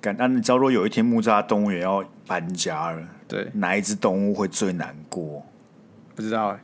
[0.00, 5.44] 感，那你知道，如果有一天木栅动物园要搬家了，对，哪一只动物会最难过？
[6.14, 6.60] 不知道哎、欸，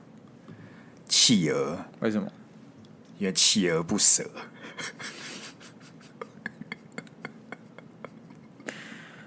[1.08, 1.78] 企鹅。
[2.00, 2.28] 为什么？
[3.18, 4.24] 因为锲而不舍。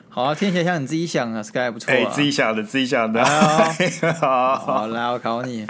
[0.09, 1.93] 好啊，听起来像你自己想的，Sky 不错。
[1.93, 3.23] 哎，自己想的，自己想的。
[4.19, 5.67] 好，来，我考你，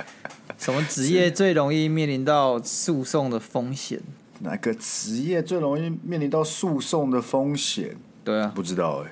[0.58, 4.00] 什么职业最容易面临到诉讼的风险？
[4.40, 7.98] 哪个职业最容易面临到诉讼的风险？
[8.28, 9.10] 对啊，不知道哎、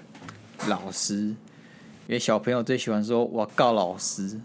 [0.60, 0.68] 欸。
[0.68, 1.38] 老师，因
[2.10, 4.42] 为小朋友最喜欢说“我告老师”，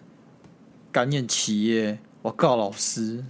[0.92, 3.24] 感染企业，我告老师。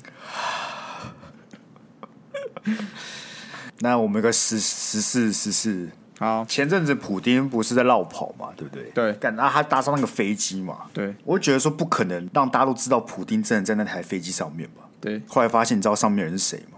[3.81, 5.89] 那我们有个十十四十四。
[6.19, 8.91] 好，前阵子普丁不是在绕跑嘛，对不对？
[8.91, 9.15] 对。
[9.15, 10.81] 干，然后他搭上那个飞机嘛。
[10.93, 11.15] 对。
[11.25, 14.83] 我觉得说不可能让大家都知道普丁真的在那台飞机上面吧。
[15.01, 15.23] 对。
[15.27, 16.77] 后来发现，你知道上面人是谁吗？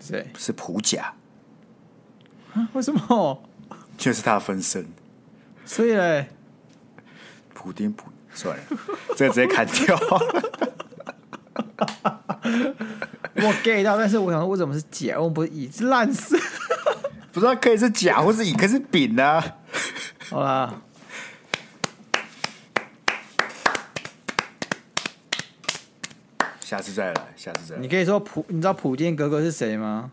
[0.00, 0.26] 谁？
[0.36, 1.14] 是普甲。
[2.54, 2.68] 啊？
[2.72, 3.40] 为什么？
[3.98, 4.86] 就是他的分身。
[5.66, 6.30] 所以嘞，
[7.52, 8.62] 普丁普算了，
[9.14, 9.94] 这个直接砍掉。
[13.34, 15.18] 我 get 到，但是我想说，为什么是甲？
[15.20, 16.38] 我不是乙，是烂死。
[17.30, 19.44] 不知道可以是甲或是乙，可是丙呢、啊？
[20.30, 20.82] 好啦，
[26.60, 27.80] 下次再来，下次再来。
[27.80, 30.10] 你可以说普，你知道普丁哥哥是谁吗？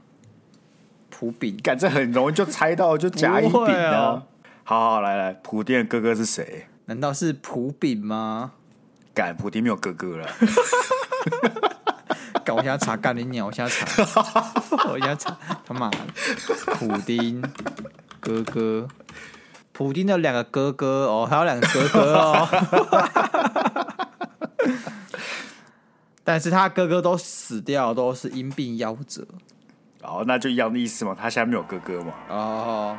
[1.17, 4.21] 普丙，感这很容易就猜到，就甲乙丙的、啊。
[4.66, 6.67] 好好来来，普丁的哥哥是谁？
[6.88, 8.52] 难道是普丙吗？
[9.13, 10.27] 干，普丁没有哥哥了。
[12.43, 14.52] 搞我现在查干你鸟，我现在查，
[14.91, 15.97] 我一下查他妈的，
[16.73, 17.41] 普丁
[18.19, 18.86] 哥哥，
[19.71, 22.45] 普丁的两个哥哥哦，还有两个哥哥哦，
[26.25, 29.25] 但是他哥哥都死掉，都是因病夭折。
[30.06, 32.14] 哦，那就一样的意思嘛，他现在没有哥哥嘛。
[32.30, 32.98] 哦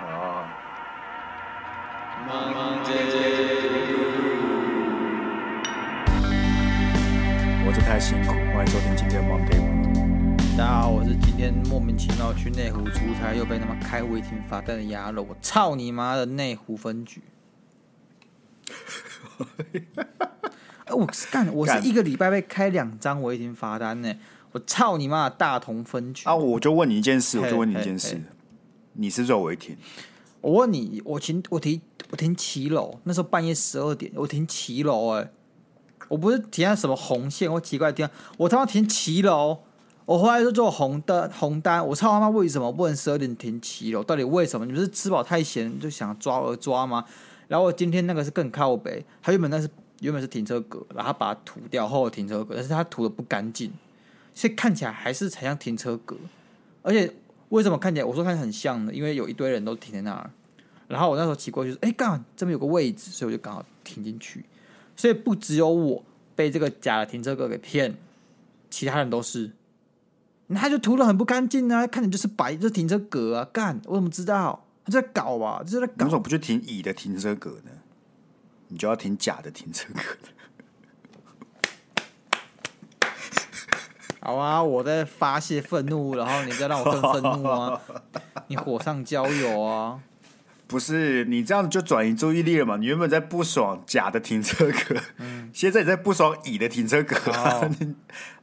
[0.00, 0.44] 哦。
[7.64, 9.58] 我这太辛苦，欢迎收听今天的 Monday。
[10.56, 15.22] 大家好，我是今天莫名其妙去内湖出差，又被他妈开违停罚单的鸭肉。
[15.22, 17.22] 我操你妈的内湖分局！
[20.86, 24.14] 哎，我干，我是一个礼拜被开两张违停罚单呢。
[24.56, 26.26] 我操你妈的大同分局！
[26.26, 28.18] 啊，我就问你一件事，我就问你一件事，
[28.94, 29.76] 你是做违停？
[30.40, 31.78] 我问你，我停，我停，
[32.10, 35.30] 我停骑楼，那时候半夜十二点，我停骑楼，哎。
[36.08, 39.58] 我不是停在什么红线或奇怪的地方，我他妈停骑楼，
[40.06, 44.02] 我后来就做红灯红单，我操他妈为什么不能十二点停骑楼？
[44.04, 44.64] 到底为什么？
[44.64, 47.04] 你们是吃饱太闲就想抓而抓吗？
[47.48, 49.68] 然后我今天那个是更靠北，他原本那是
[50.00, 53.72] 原本是停车格，然后他把它涂掉后的停车格，但是他涂的不干净，
[54.36, 56.14] 所以看起来还是才像停车格。
[56.82, 57.12] 而且
[57.48, 58.94] 为什么看起来我说看起来很像呢？
[58.94, 60.30] 因为有一堆人都停在那儿，
[60.86, 64.44] 然后我那时候骑过去说，哎，刚好这边有个位置，所以我就刚好停进去。
[64.94, 66.04] 所以不只有我
[66.36, 67.96] 被这个假的停车格给骗，
[68.70, 69.50] 其他人都是。
[70.54, 74.64] 他就涂的很不干净啊，看起来就是白，就是停车格啊，干，我怎么知道？
[74.84, 76.04] 他在搞吧，就在搞。
[76.04, 77.72] 为什么不去停乙的停车格呢？
[78.68, 80.00] 你就要停甲的停车格。
[84.26, 87.80] 好啊，我在发泄愤怒，然后你再让我更愤怒啊！
[88.48, 90.00] 你火上浇油啊！
[90.66, 92.76] 不是你这样子就转移注意力了嘛？
[92.76, 97.70] 你原本在不爽甲的停车格，嗯、现在你在不爽乙的停车格，哦，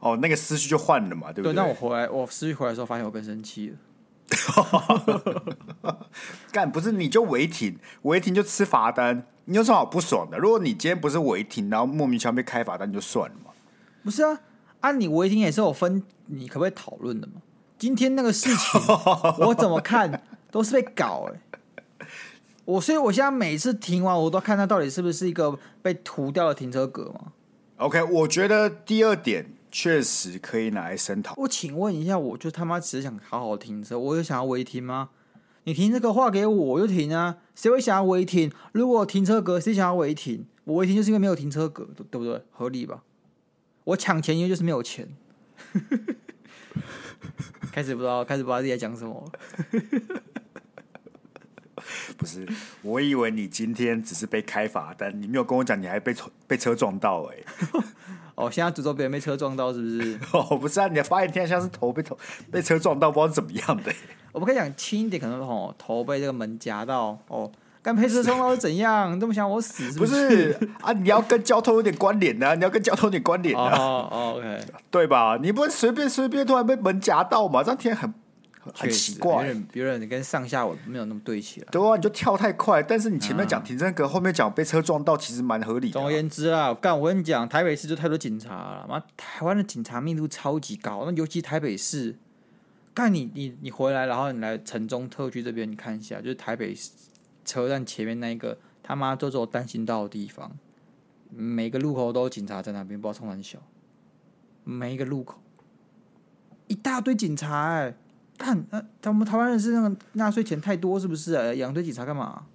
[0.00, 1.52] 哦，那个思绪就换了嘛，对不对？
[1.52, 3.76] 对，那我回来，我思绪回来的时候，发现我更生气了。
[6.50, 10.38] 干不是你就违停，违停就吃罚单，你有什么好不爽的？
[10.38, 13.50] 如果你今天不是违停，然后莫名其妙被开罚单，就算了嘛。
[14.02, 14.40] 不是啊，
[14.84, 17.40] 啊，你违停也是有分，你可不可以讨论的嘛？
[17.78, 18.80] 今天那个事情，
[19.46, 22.06] 我怎么看都是被搞哎、欸。
[22.66, 27.32] 我所以，我现在每次停完，我都看它到底是不是一个被涂掉的停车格嘛
[27.78, 31.34] ？OK，我觉得第二点确实可以拿来声讨。
[31.38, 35.08] 我请问一下，我就他妈只是想好好停车，我有想要违停吗？
[35.64, 37.38] 你停这个话给我，我就停啊。
[37.54, 38.52] 谁会想要违停？
[38.72, 40.44] 如果停车格，谁想要违停？
[40.64, 42.42] 我违停就是因为没有停车格，对不对？
[42.50, 43.02] 合理吧？
[43.84, 45.08] 我抢钱因为就是没有钱。
[47.72, 49.30] 开始不知道，开始不知道自己在讲什么。
[52.16, 52.46] 不是，
[52.82, 57.44] 我以为你今天只是被开罚单，你没有跟我讲你还被车被车撞到哎、欸。
[58.36, 60.18] 哦，现在诅咒别人被车撞到是不是？
[60.32, 62.18] 哦，不是啊，你的发言听像是头被头
[62.50, 63.96] 被车撞到，不知道怎么样的、欸。
[64.32, 67.50] 我们可以讲轻一点，可能哦头被这个门夹到哦，
[67.84, 69.14] 刚被车撞到是怎样？
[69.14, 70.54] 你这么想我死是不是？
[70.54, 73.76] 不是啊，你要跟交通有点关联啊，你要跟交通有点关联啊。
[73.76, 74.60] 哦，哦，OK，
[74.90, 75.38] 对吧？
[75.40, 77.62] 你不会随便随便突然被门夹到嘛？
[77.62, 78.14] 这样天很
[78.72, 81.66] 很奇怪，有点有点跟上下我没有那么对起来。
[81.70, 85.90] 对啊，你就跳太快，但是你前面讲停车格，嗯、后面讲被车撞到，其实蛮合理。
[85.90, 92.16] 总而言之啊，干我跟你讲，台北市就太多警察了，妈，台湾的警察密度超级高，那尤其台北市，
[92.94, 96.74] 干你你你回来，然后你来城中特区这边，你看一下，就是台北
[97.44, 100.50] 车站前面那一个他妈都是我单行道的地方，
[101.30, 103.58] 每个路口都有警察在那边，不知道冲三小，
[104.64, 105.40] 每一个路口。
[106.66, 107.94] 一大堆警察哎、欸，
[108.38, 111.54] 看，呃，他们台湾人是那个纳税钱太多是不是、欸？
[111.56, 112.46] 养堆警察干嘛？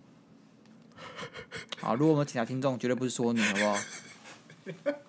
[1.80, 3.77] 好，如果我们警察听众，绝对不是说你，好不好？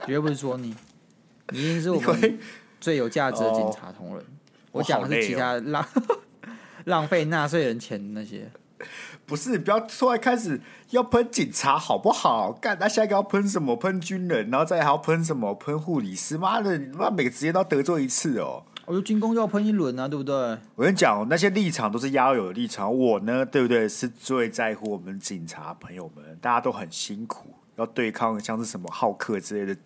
[0.06, 0.74] 绝对不是说你，
[1.48, 2.38] 你一定是我们
[2.80, 4.18] 最有价值的警察同仁。
[4.18, 4.26] 哦、
[4.72, 6.18] 我讲的是其他浪、哦、
[6.84, 8.50] 浪费纳税人钱的那些。
[9.26, 10.60] 不是，不要突然开始
[10.90, 12.52] 要喷警察好不好？
[12.52, 13.76] 干，那下一个要喷什么？
[13.76, 15.54] 喷军人，然后再还要喷什么？
[15.54, 16.36] 喷护理师？
[16.36, 18.64] 妈的，妈每个职业都要得罪一次哦。
[18.86, 20.34] 我说军工就要喷一轮啊，对不对？
[20.74, 23.88] 我跟你讲，那些立场都是压友的立场，我呢，对不对？
[23.88, 29.80] 是最在乎我们警察朋友们，大家都很辛苦，要对抗像是什么浩克之类的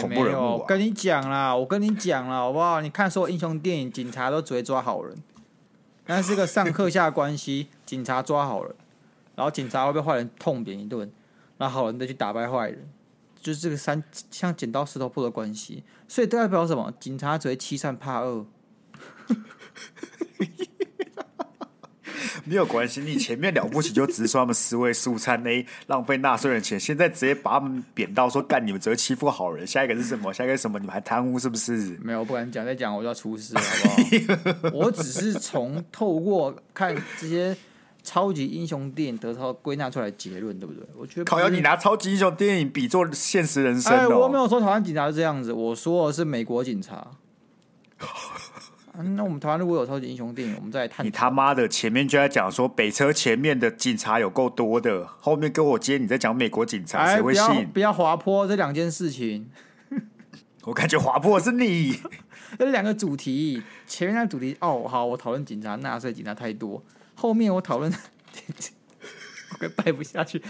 [0.00, 0.50] 恐怖人物、啊。
[0.52, 2.80] 我跟你讲啦，我跟你讲啦，好不好？
[2.80, 5.16] 你看所有英雄电影，警察都只会抓好人，
[6.10, 8.74] 那是个上课下关系， 警察抓好人，
[9.36, 11.08] 然后警察会被坏人痛扁一顿，
[11.56, 12.90] 然后好人再去打败坏人。
[13.40, 16.92] 就是这个三像剪刀石头布的关系，所以代表什么？
[16.98, 18.44] 警察只会欺善怕恶，
[22.44, 23.00] 没有关系。
[23.00, 25.50] 你前面了不起就只是说他们尸位素餐，呢
[25.86, 29.66] 浪费纳税人钱，现在直接把他们贬到说干你们只会欺负好人。
[29.66, 30.32] 下一个是什么？
[30.32, 30.78] 下一个是什么？
[30.78, 31.98] 你们还贪污是不是？
[32.02, 33.66] 没有，不敢讲，再讲我就要出事了，好
[34.62, 34.74] 不好？
[34.74, 37.56] 我只是从透过看这些。
[38.02, 40.82] 超级英雄电影得到归纳出来结论，对不对？
[40.96, 43.96] 我觉得靠，要你拿超级英雄电影比作现实人生，喔。
[43.96, 47.08] 哎，我没有说台湾警察是这样子，我说的是美国警察。
[48.92, 51.06] 啊、那我们台湾如果有超级英雄电影，我们再来探。
[51.06, 57.68] 你他妈的前面就在讲说北车前面的警察有够多的，后面跟我接你在讲美国警察，谁、哎、会信？
[57.68, 59.48] 不要滑坡这两件事情。
[60.64, 62.00] 我感觉滑坡是你。
[62.58, 66.82] 这两个主题，前面那个主题哦，好，我讨论警察纳税警察太多。
[67.14, 67.90] 后面我讨论，
[69.60, 70.42] 我拜不下去。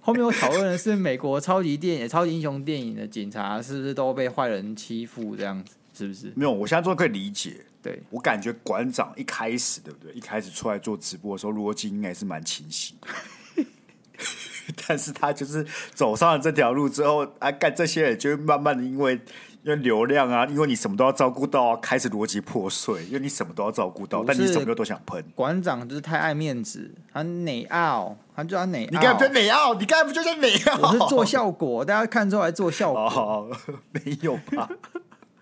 [0.00, 5.75] 后面我讨论的是美国超级电影、超级英雄电影的警察是不是都被坏人欺负这样子？
[5.96, 6.32] 是不是？
[6.36, 7.64] 没有，我现在终于可以理解。
[7.82, 10.12] 对，我感觉馆长一开始对不对？
[10.12, 13.64] 一开始出来做直播的时候，逻辑应该是蛮清晰的。
[14.86, 15.64] 但是他就是
[15.94, 19.20] 走上了这条路之后，啊，干这些人就会慢慢的因为。
[19.62, 23.04] 因为流量啊，因为你什么都要照顾到啊，开始逻辑破碎。
[23.06, 25.20] 因为你什么都要照顾到，但你什么都想喷。
[25.34, 28.90] 馆长就是太爱面子，他内傲，他就要内傲。
[28.92, 29.74] 你刚才不就内傲？
[29.74, 30.78] 你刚才不就在内傲？
[30.82, 33.00] 我是做效果，大家看出来做效果。
[33.00, 33.50] 哦，
[33.90, 34.68] 没有吧？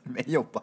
[0.08, 0.62] 没有吧？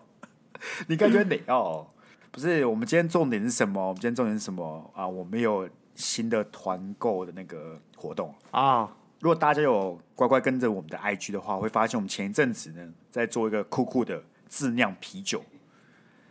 [0.87, 1.91] 你刚才就内傲？
[2.31, 3.81] 不是，我们今天重点是什么？
[3.89, 5.07] 我们今天重点是什么啊？
[5.07, 8.89] 我们有新的团购的那个活动啊。
[9.19, 15.43] 如果大家有乖乖跟着我们的 IG 的话，会发现我们前一阵子呢在做一个酷酷的自酿啤酒，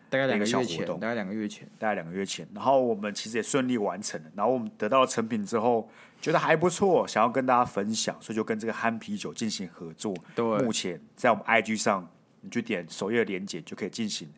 [0.09, 2.49] 大概两个月前，大概两个月前，大概两个月前。
[2.53, 5.89] 然后我们其实也顺利完成了，然后我们得到了成品之后，
[6.21, 10.13] 觉得还不错，想要跟大家分享，所以就跟这个憨啤酒进行合作。
[10.35, 12.11] 对，目前在我们 IG 上，
[12.41, 14.29] 你去点首页的链接就可以进行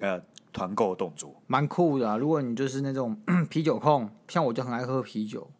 [0.00, 0.20] 呃
[0.52, 2.16] 团购的动作，蛮酷的啊。
[2.16, 3.20] 如果你就是那种
[3.50, 5.50] 啤酒控，像我就很爱喝啤酒。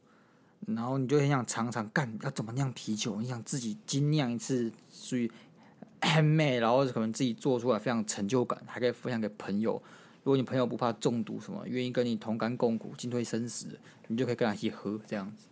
[0.67, 5.31] 然后你就很想尝尝干要怎么酿啤酒，你想自己精酿一次，属于
[6.03, 9.83] 很美，然后可能自己做出来非常成就感，还可以分享给朋友。
[10.25, 15.47] 如果你朋友不怕中毒什么，愿意跟你同甘共苦、进退生死，你就可以跟他一起喝这样子。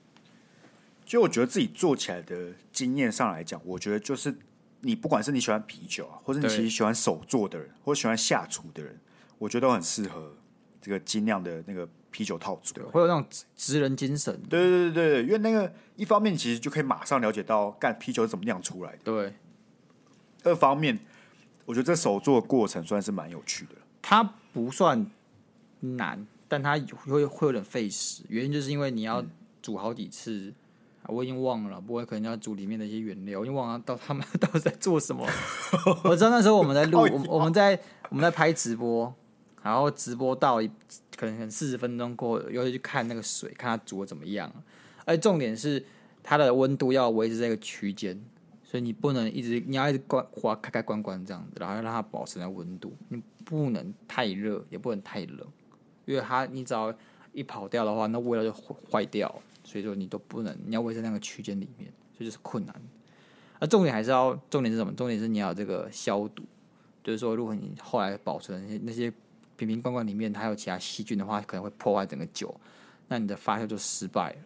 [1.06, 4.37] 就我觉得自己做起来的经验上来讲，我觉得就是
[4.86, 8.98] 你不管是你喜欢啤酒啊，或者你其实喜欢手做的人，或者喜欢下厨的人，
[9.38, 10.34] 我觉得都很适合
[10.80, 11.88] 这个精酿的那个。
[12.08, 14.40] 啤酒套组，会有那种职人精神。
[14.48, 18.98] 对对对对，因为那个一方面，其实就可以马上了解到干啤酒是怎么酿出来的。
[19.04, 19.34] 对。
[20.42, 20.98] 二方面，
[21.66, 23.72] 我觉得这手做的过程算是蛮有趣的。
[24.00, 24.24] 它
[24.54, 25.10] 不算
[25.80, 28.22] 难，但它会会有点费时。
[28.30, 29.22] 原因就是因为你要
[29.60, 30.54] 煮好几次，嗯、
[31.08, 35.26] 我已经忘了，不会可能要煮里面的一些原料，我已经忘了到他们 到底在做什么。
[36.04, 39.14] 我知道那时候我们在录，我我们在我们在拍直播。
[39.62, 40.70] 然后直播到一
[41.16, 44.48] 可能四十分钟过后，又去看那个水，看它煮的怎么样。
[45.04, 45.84] 而重点是
[46.22, 48.16] 它的温度要维持这个区间，
[48.62, 52.96] 所以你不能一直你要一直关滑开开关关这样子，然后让它保持在温度。
[53.08, 55.44] 你不能太热，也不能太冷，
[56.04, 56.94] 因为它你只要
[57.32, 58.52] 一跑掉的话，那味道就
[58.88, 59.42] 坏掉。
[59.66, 62.75] 所以说你都不能，你要维持那个区间里面，所以就是困难。
[63.58, 64.92] 而重点还是要重点是什么？
[64.94, 66.44] 重点是你要这个消毒，
[67.02, 69.12] 就是说如果你后来保存那些那些。
[69.58, 72.54] 瓶瓶罐罐里面还有其他细菌的话，可能会破坏整个酒，
[73.08, 74.38] 那你的发酵就失败了。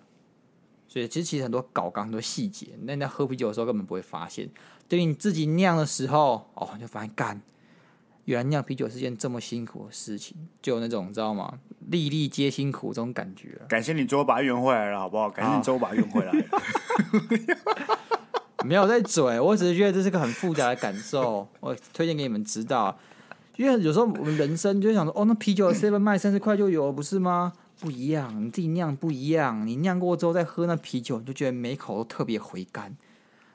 [0.86, 4.48] 所以其实其实很多搞刚很多细节，那你在喝啤酒的时候根本不会发现，
[4.86, 7.42] 等你自己酿的时候，哦，就发现干，
[8.30, 11.58] 原来酿啤酒是件这么辛苦的事情，就有那种你知道吗？
[11.88, 13.60] 粒粒皆辛苦这种感觉。
[13.68, 15.28] 感谢你最后把它圆回来了，好不好？
[15.28, 16.44] 感谢你最后把它圆回来了。
[18.64, 22.96] 没有在嘴，我只是觉得这是个很复杂的感受，我推荐给你们知道。
[23.56, 27.52] 因为有时候我们人生就想说，哦，那啤酒 seven 卖三十块就有了，不是吗？
[27.80, 29.66] 不一样，你自己酿不一样。
[29.66, 32.94] 你酿过之后再喝那啤酒，你就觉得每口都特别回甘。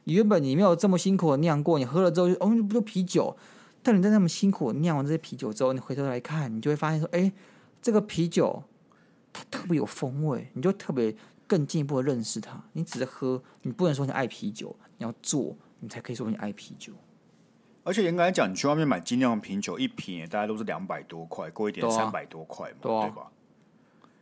[0.04, 3.38] 你原本你没有这么辛苦的酿过，你喝了之后就哦，不就啤酒？
[3.86, 7.32] 但你在那么辛苦的酿完这些啤酒之后，你回头来看，你就会发现说，哎，
[7.84, 8.64] 这个啤酒
[9.32, 11.16] 它特别有风味，你就特别
[11.46, 12.60] 更进一步的认识它。
[12.74, 16.94] 你只是喝，你不能说你爱啤酒，你要做，你才可以说你爱啤酒。
[17.84, 23.32] 而且严格来讲，你去外面买精酿啤酒，一瓶也大概都是两百多块，贵一点三百多块嘛，对，啊、对吧？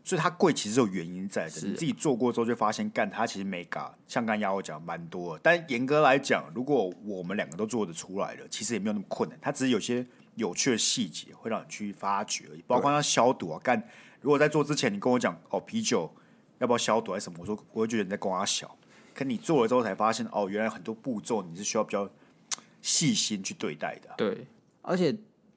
[0.04, 5.40] 所以它贵其实是有原因在的，你自己做过之后就发现，干它其实没嘎，像刚刚亚欧讲蛮多的。
[5.42, 9.40] 但严格来讲，如果我们两个都做得出来了，其实也没有那么困难。
[9.42, 10.06] 它只是有些
[10.36, 13.60] 有趣的细节会让你去发掘而已，包括它消毒啊。
[13.64, 13.82] 干，
[14.20, 16.14] 如果在做之前你跟我讲哦，啤酒
[16.60, 18.76] 要不要消毒还是什么，我说我会觉得你在跟我小。
[19.16, 22.10] 可你做了之后才发现哦，原来很多步骤你是需要比较
[22.82, 24.10] 细心去对待的。
[24.18, 24.48] 对，
[24.82, 25.16] 而且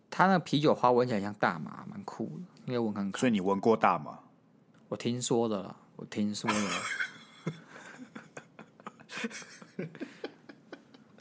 [0.08, 3.18] 它那个啤酒花闻起来像大麻，蛮酷的，应该闻看看。
[3.18, 4.20] 所以你闻过大麻？
[4.88, 6.56] 我听说的了，我听说的。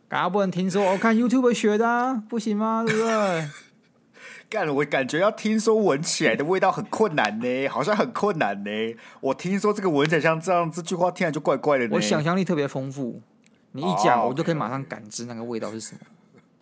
[0.07, 0.83] 干啥不能听说？
[0.91, 2.83] 我看 YouTube 学的啊，不行吗？
[2.85, 3.49] 对不对？
[4.47, 8.69] 干了，我感觉要听说闻起来的味道很困难呢，好像很困难呢。
[9.19, 11.87] 我听说这个闻起来像这样，这句话听起来就怪怪的。
[11.91, 13.21] 我想象力特别丰富，
[13.71, 16.01] 你一讲，oh, 我就可以马上感知那个味道是什么。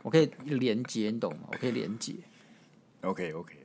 [0.02, 1.50] 我可以连接，你懂吗？
[1.52, 2.14] 我可以连接。
[3.02, 3.63] OK OK。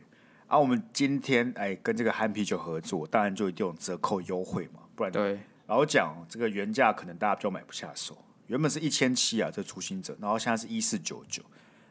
[0.49, 5.39] 啊，我们今天哎跟这个憨啤酒合作，当然就一定有折扣优惠嘛，不然对。
[5.67, 11.43] 然后讲这个原价可能大家就买不下手，原本是一千七啊，这初心者，然后现在是一四九九，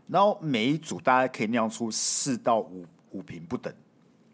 [0.07, 3.71] 然后每一组大家可以酿出四到五五瓶不等，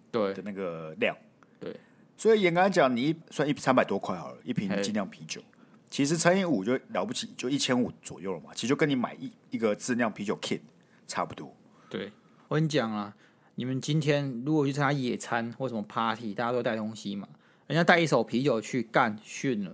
[0.10, 1.13] 对的那个量，
[1.60, 1.75] 对。
[2.15, 5.42] 所以严格来讲，你算一三百多块好了，一瓶精酿啤酒，
[5.89, 10.62] 其实乘以五就了不起，就一千五左右了嘛，其实就跟你买一一个自酿啤酒 kit
[11.06, 11.53] 差不多。
[11.89, 12.13] 对，
[12.48, 13.13] 我跟你讲啊。
[13.55, 17.27] 你们今天如果去参加野餐或什么 party，大家都带东西嘛？
[17.67, 19.72] 人家带一手啤酒去干训了，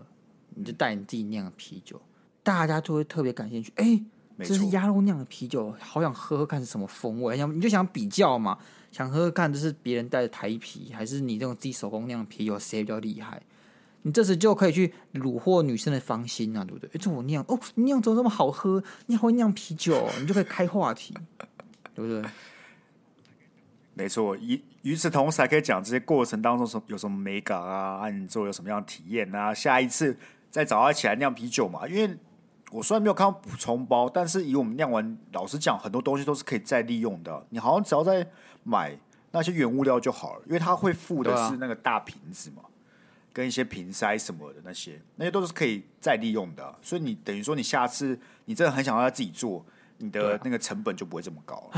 [0.56, 2.02] 你就带你自己酿的啤酒，
[2.44, 3.72] 大家就会特别感兴趣。
[3.76, 7.38] 哎、欸，这是鸭肉酿的啤酒，好想喝喝看是什么风味。
[7.38, 8.58] 想你就想比较嘛，
[8.92, 13.42] 想喝喝看这是别人带的台啤，还是你这种自己手工酿的啤酒谁比较厉害？
[14.04, 16.90] 你这时就可以去虏获女生的芳心啊，对不对？
[16.94, 18.82] 哎，这我酿哦，你酿怎么这么好喝？
[19.08, 21.14] 你还会酿啤酒，你就可以开话题，
[21.96, 22.30] 对不对？
[24.00, 29.54] 没错，与与此同时还可以讲这些过程当中什有什么美感啊，啊，你做有什么样的体验啊？
[29.54, 30.18] 下一次
[30.50, 31.86] 再找他一起来酿啤酒嘛。
[31.86, 32.18] 因为
[32.72, 37.46] 我虽然没有看到补充包，但是以我们酿完，老实讲，很多东西都是可以再利用的。
[37.50, 38.26] 你好像只要再
[38.64, 38.98] 买
[39.32, 42.72] 那些原物料就好了，因为它会附的是那个大瓶子嘛，啊、
[43.34, 46.74] 跟一些瓶塞什么的那些，那些都是可以再利用的。
[46.82, 49.66] 所以你等于说，你下次你真的很想要自己做，
[49.98, 51.70] 你的那个成本就不会这么高。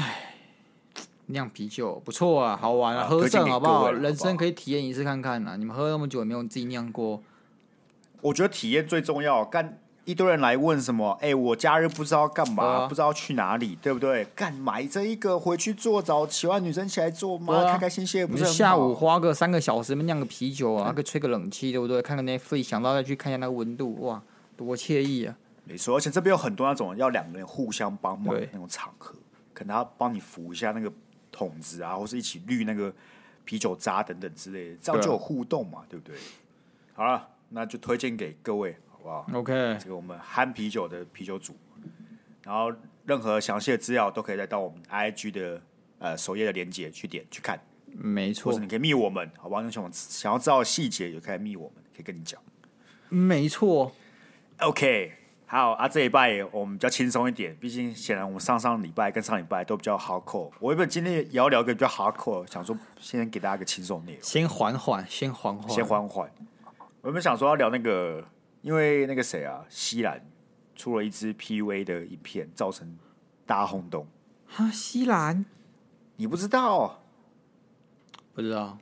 [1.32, 3.92] 酿啤酒不错啊，好玩啊，喝上好不好？
[3.92, 5.56] 人生可以体验一次看看啊。
[5.56, 7.22] 你们喝那么久也没有自己酿过，
[8.22, 9.44] 我觉得体验最重要。
[9.44, 11.12] 干一堆人来问什么？
[11.22, 14.26] 哎、欸，我假日不知道干嘛，啊、不知道去哪里，对不对？
[14.36, 18.28] 干买这一个回去做，找喜欢女生起来做嘛，啊、开开心心。
[18.28, 22.02] 不是下午花个三个小时酿个啤酒啊，可以吹个冷气，对不对？
[22.02, 24.22] 看个 Netflix，想到再去看一下那个温度，哇，
[24.58, 25.36] 多惬意啊！
[25.64, 29.16] 没错，而且这边有很多那种要两个人互相帮忙的那种场合，
[29.54, 30.92] 可能他帮你扶一下那个。
[31.42, 32.94] 桶子啊，或是一起滤那个
[33.44, 36.18] 啤酒渣等等之类的，这样就有互动嘛，对，对不对？
[36.94, 41.56] 好了，那就推荐给各位，好不好？OK，这个我们憨啤酒的啤酒组，
[42.44, 42.72] 然后
[43.08, 45.62] 任何详细的资料都可以再到我们 IG 的
[45.98, 48.52] 呃首页的链接去点去看，没错。
[48.52, 49.68] 或者你可以密我们，好不好？
[49.68, 52.40] 想想要知道细节，也可以密我们，可以跟你讲。
[53.10, 53.92] 没错
[54.60, 55.14] ，OK。
[55.52, 60.50] 好啊，这一拜我们比较轻松一点，毕竟显然我们上上礼拜跟上礼拜都比较 hardcore。
[60.62, 66.32] 我原本今天也要聊一个比较 hardcore，想说先给大家一个轻松内容，先缓缓，先缓缓，先缓缓。
[67.02, 68.24] 我原本想说要聊那个，
[68.62, 70.26] 因为那个谁啊，西兰
[70.74, 72.98] 出了一支 PUA 的影片，造成
[73.46, 74.08] 大轰动。
[74.48, 75.44] 哈，西兰，
[76.16, 77.04] 你不知道？
[78.34, 78.78] 不知道。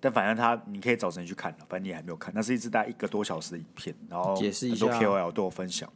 [0.00, 1.58] 但反正他，你可以找时间去看了。
[1.68, 4.42] 反正你还没有看，那是一支大概一个多小时的影片，然后很
[4.78, 5.90] 多 KOL 都有分享。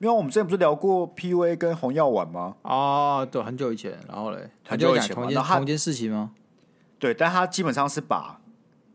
[0.00, 2.56] 因为我们之前不是聊过 PUA 跟红药丸吗？
[2.62, 6.32] 哦，对，很久以前，然后嘞，很久以前同一件同一件事情吗？
[6.98, 8.40] 对，但他基本上是把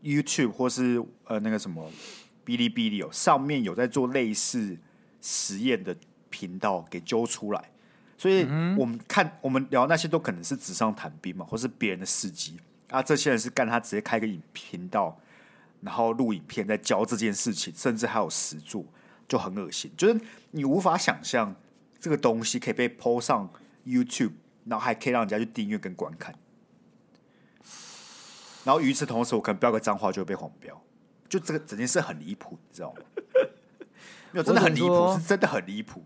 [0.02, 1.90] YouTube 或是呃那个什么
[2.44, 4.78] 哔哩哔哩哦，上面有在做类似
[5.20, 5.96] 实验的
[6.28, 7.70] 频道给揪出来，
[8.16, 8.42] 所以
[8.78, 12.58] 我们看我们聊那些都可能是纸上谈兵嘛，或是别人的事迹
[12.90, 15.18] 啊，这些人是干他直接开个影频道，
[15.80, 18.84] 然后录影片在教这件事情，甚至还有实作。
[19.28, 20.20] 就很恶心，就是
[20.50, 21.54] 你无法想象
[22.00, 23.48] 这个东西可以被 PO 上
[23.86, 24.32] YouTube，
[24.64, 26.34] 然后还可以让人家去订阅跟观看。
[28.64, 30.82] 然后与此同时，我可能飙个脏话就会被黄标，
[31.28, 33.02] 就这个整件事很离谱，你知道吗？
[34.32, 36.02] 没有，真的很离谱，是真的很离谱。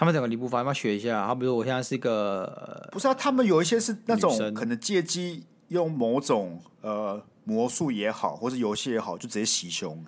[0.00, 1.26] 他们整个离谱，反正要学一下。
[1.26, 10.02] 好，比如我现在是一个，不是啊，他们有一些是那种可能借机用某种呃魔术也好，或者游戏也好，就直接袭胸。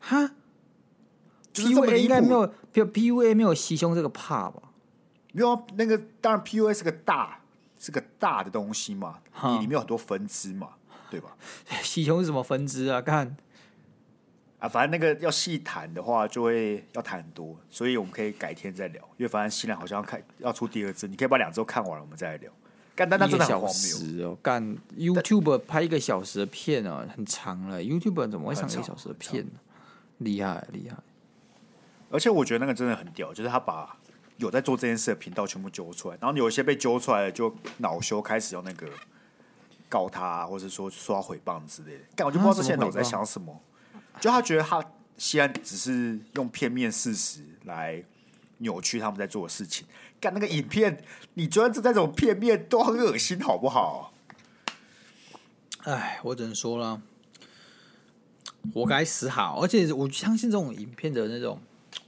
[0.00, 0.30] 哈
[1.52, 4.62] ？P U A 应该没有，P P U A 没有袭胸这个怕吧？
[5.32, 7.40] 没有，那个当然 P U A 是个大，
[7.78, 10.70] 是个大的东西嘛，你里面有很多分支嘛，
[11.10, 11.36] 对吧？
[11.84, 13.02] 袭胸是什么分支啊？
[13.02, 13.36] 看
[14.66, 19.02] 啊，反正那个要细谈的话，就会要谈很多，所以我们可以改天再聊。
[19.16, 22.50] 因为反正新兰好像要开要出第二支，你可以把两周看完了，我们再来聊。
[22.96, 24.38] 干，但那真的很荒谬哦！
[24.42, 27.80] 干 YouTube 拍一个小时的片啊，很长了。
[27.80, 29.52] YouTube 怎么会上一个小时的片呢？
[30.18, 30.96] 厉害，厉害！
[32.10, 33.96] 而且我觉得那个真的很屌，就是他把
[34.38, 38.88] 有在做这件事的频道全部揪出来，然后有一些被揪出来就恼羞，开始用那个
[39.90, 42.04] 告他，或者说说他诽谤之类的。
[42.14, 43.60] 但我就不知道这些人脑子在想什么，
[44.20, 44.84] 就他觉得他
[45.16, 48.02] 西安只是用片面事实来
[48.58, 49.86] 扭曲他们在做的事情。
[50.20, 51.04] 干那个影片，
[51.34, 54.12] 你觉得这这种片面都很恶心，好不好？
[55.84, 57.00] 哎，我只能说了，
[58.74, 59.60] 活该死好。
[59.62, 61.60] 而且我相信这种影片的那种。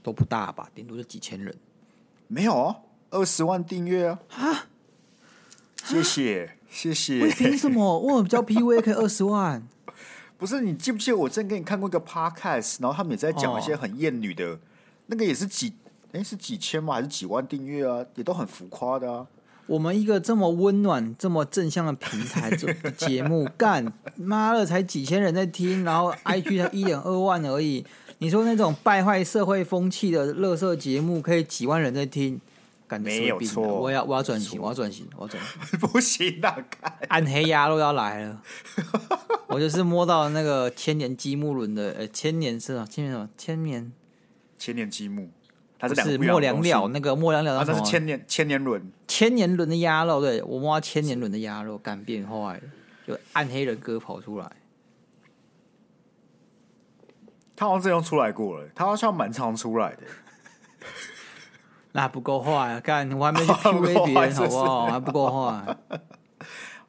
[0.03, 1.55] 都不大吧，顶多就几千人。
[2.29, 2.77] 没有啊，
[3.11, 4.21] 二十万订阅啊！
[4.31, 4.67] 啊，
[5.85, 7.29] 谢谢谢谢。
[7.31, 7.99] 凭什么？
[7.99, 9.67] 我比较 PUA 可以二十万？
[10.38, 14.59] 不是，你记不记得我之前给你看过一个 Podcast，然后他们也在讲一些很厌女的，哦、
[15.07, 15.72] 那个也是几
[16.12, 16.94] 哎是几千吗？
[16.94, 18.07] 还是几万订阅啊？
[18.14, 19.27] 也都很浮夸的啊。
[19.66, 27.85] 我们一个这么温暖、这么正向的平台做节目，干 妈的才几千人在听，然后 IG 才一点二万而已。
[28.18, 32.40] 你说那种败坏社会风气的乐色节目，可以几万人在听，
[32.88, 33.62] 感觉没有错。
[33.62, 38.42] 我要我要转型，我要转型，我要转型， 不行，大概暗黑鸭肉要来了。
[39.48, 43.29] 我就是摸到那个千年积木轮的，呃、欸，千年是啊，千年什么？
[43.37, 43.92] 千年
[44.59, 45.31] 千年积木，
[45.79, 52.62] 它是是末两了那个末两了，那是千年千年轮，千年轮的鸭肉，对我摸到千年轮的鸭肉，敢变坏了，
[53.07, 54.51] 就暗黑人哥跑出来。
[57.57, 60.03] 他好像这样出来过了，他好像蛮常出来的。
[61.99, 62.79] 那不够坏啊！
[62.87, 64.87] 干，我还没去 PUA 别人，好不好？
[64.87, 65.77] 还不够坏。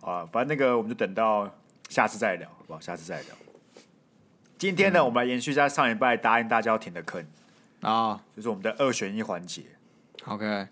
[0.06, 1.50] 啊，反正那个我们就等到
[1.89, 2.80] 下次再聊，好不好？
[2.80, 3.36] 下次再聊。
[4.60, 7.26] 今天呢，嗯、我们来延续一下上礼拜答应大家要填的坑
[7.82, 9.63] 啊，就是我们的二选一环节。
[10.26, 10.67] OK，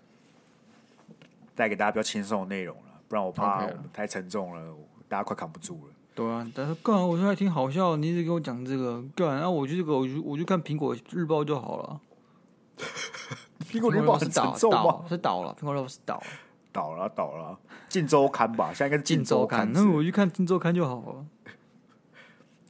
[1.56, 4.72] 带给大家比较轻松的内容了，不然我怕我们太沉重了，
[5.08, 5.92] 大家快扛不住了。
[6.14, 7.96] 对啊，但是干，我说还挺好笑。
[7.96, 12.00] 你一直给我讲这个干，然后我就这个，我就我就看苹果日报就好了。
[13.64, 16.22] 苹果日报是倒倒是倒了，苹果日报是倒
[16.72, 17.58] 倒了倒了。
[17.88, 19.72] 镜周刊吧，现在应该是镜周刊。
[19.72, 21.26] 那我去看镜周刊就好了。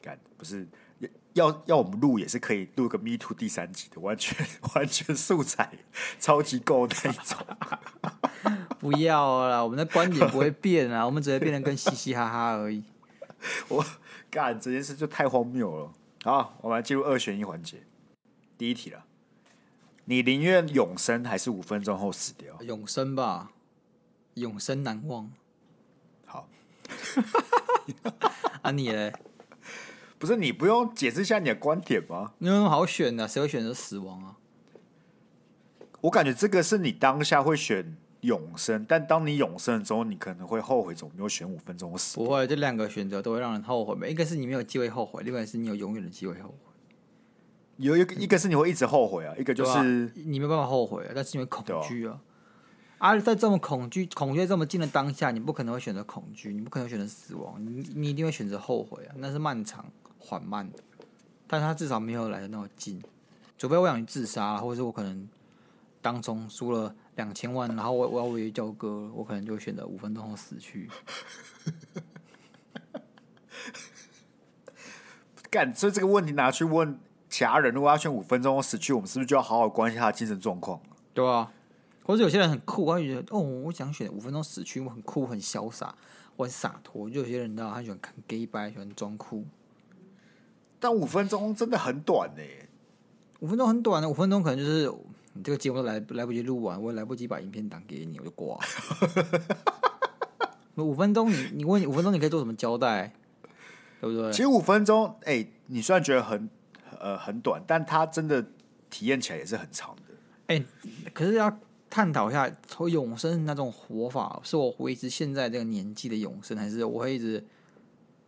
[0.01, 0.67] 干，不是
[1.35, 5.71] 要要我们录也是可以录个 Me Too 第三集的，完全 完全素材
[6.19, 7.39] 超级够那一种。
[8.79, 12.83] 不要了，我们的观点不会变啊，我们只会变得更嘻嘻哈哈而已。
[13.69, 13.85] 我
[14.31, 15.93] 干这件事就太荒谬了。
[16.25, 17.83] 好，我们来进入二选一环节。
[18.57, 19.05] 第一题了，
[20.11, 22.57] 你宁愿永生还是五分钟后死掉？
[22.63, 23.53] 永生吧，
[24.35, 25.31] 永生难忘。
[26.25, 26.49] 好，
[28.63, 29.13] 啊你嘞？
[30.19, 32.33] 不是你不用解释一下你的观点吗？
[32.39, 33.29] 你有什么好选的？
[33.29, 34.37] 谁会选择死亡啊？
[36.01, 37.97] 我感觉这个是你当下会选。
[38.23, 42.17] 永生，但当你永生之后，你可能会后悔，怎么没有选五分钟死？
[42.17, 44.11] 不会，这两个选择都会让人后悔。
[44.11, 46.68] 一个是你没有机会后悔，另外是你有永远的机会后悔。
[47.79, 49.83] 有一个，一个是你会一直后悔啊，一个就是、啊、
[50.15, 52.21] 你没办法后悔啊，但是因为恐惧啊。
[52.99, 59.15] 啊，在这么恐惧、恐惧这么近的当下，你不可能会选择恐惧，你不可能选择死亡，你你一定会选择后悔啊。
[59.17, 59.85] 那是漫长、
[60.19, 60.79] 缓慢的，
[61.47, 63.03] 但他至少没有来的那么近。
[63.57, 65.29] 除非我想去自杀，或者是我可能
[66.03, 66.95] 当中输了。
[67.19, 70.89] 两千万，然后我我要违约交割，我可能就会选择五分钟后死去。
[75.51, 76.97] 干，所以这个问题拿去问
[77.29, 80.81] 其其他人如果要选五分钟死去，我们是不是就要好好关心他的精神状况？
[81.15, 81.53] 对啊，
[82.03, 85.95] 或者有些人很酷，他就觉得哦，我想选五分钟死去，我很酷，很潇洒，
[86.37, 87.09] 我很洒脱。
[87.09, 89.45] 就有些人呢，他喜欢看 gay 白，喜欢装酷。
[90.81, 92.43] 但五分钟真的很短呢，
[93.41, 94.93] 五分钟很短的，五分钟可能就是
[95.35, 98.65] 你这个节目都来来不及录完，我也来不及把影片档给你，我就挂了。
[100.83, 103.13] 五分钟，你你问五分钟你可以做什么交代？
[104.01, 104.31] 对不对？
[104.31, 106.49] 其实五分钟，哎、欸，你虽然觉得很
[107.01, 108.45] 呃很短，但它真的
[108.91, 110.03] 体验起来也是很长的。
[110.49, 110.65] 哎、欸，
[111.13, 111.59] 可是要
[111.91, 117.45] 探讨一下，从永生那种活法，是我维持现在这个年纪的永生，还是我会一直？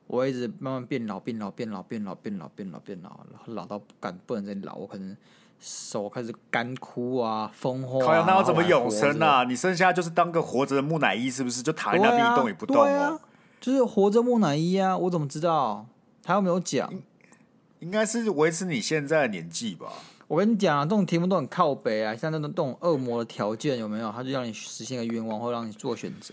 [0.07, 5.17] 我会一直慢慢变老，变老，变老，变老，变老，变老，变老，然后老到不敢不能再老，我可能
[5.61, 9.45] 手开始干枯啊，风化、那要怎么永生啊？
[9.45, 11.63] 你剩下就是当个活着的木乃伊，是不是？
[11.63, 13.21] 就躺在那边一动也不动哦、啊啊。
[13.61, 14.99] 就是活着木乃伊啊！
[14.99, 15.87] 我怎么知道？
[16.25, 16.93] 他又没有讲。
[17.81, 19.93] 应该是维持你现在的年纪吧。
[20.29, 24.13] 我跟你讲啊，这种题目都很靠北啊，像那种这种恶魔的条件有没有？
[24.13, 26.33] 他就让你实现个愿望，或让你做选择，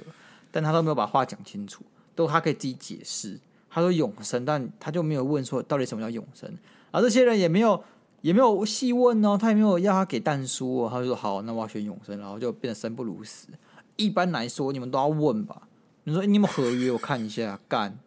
[0.52, 1.84] 但他都没有把话讲清楚，
[2.14, 3.40] 都他可以自己解释。
[3.70, 6.52] 他说永生，但他就没有问说到底什么叫永生，
[6.92, 7.84] 而这些人也没有
[8.22, 13.48] 也没有细问哦，他也没有要他给但书哦，他就说好，那我要选永生，然后就变得生不如死。
[13.96, 15.64] 一般来说，你们都要问吧？
[16.04, 17.98] 你说你们合约我看一下，干，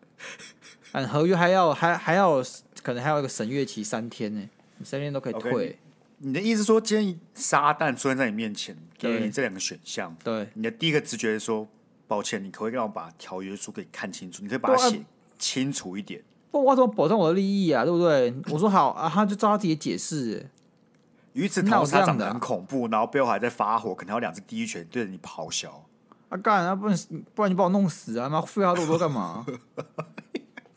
[0.92, 2.42] 嗯，合约还要还还要
[2.83, 4.48] 可能还有一个审阅期三天呢，
[4.79, 5.70] 你三天都可以退。
[5.70, 5.76] Okay,
[6.18, 11.66] 你的意思说，今天撒旦出现在你面前，给你这两个选项，对，你的第一个直觉是说，
[12.07, 14.42] 抱歉，你可不可以让我把条约书给看清楚？
[14.42, 15.03] 你可以把它写。
[15.38, 17.83] 清楚一点，不，我怎么保证我的利益啊？
[17.83, 18.35] 对不对？
[18.50, 20.50] 我说好啊，他就照他自己解释。
[21.33, 25.87] 与此同时，他长得很恐怖，然后背后还在发火，可能有两只第一拳对着你咆哮。
[26.29, 26.74] 啊干啊！
[26.76, 26.98] 不然
[27.35, 28.29] 不然你把我弄死啊！
[28.29, 29.46] 妈废话那么多干嘛？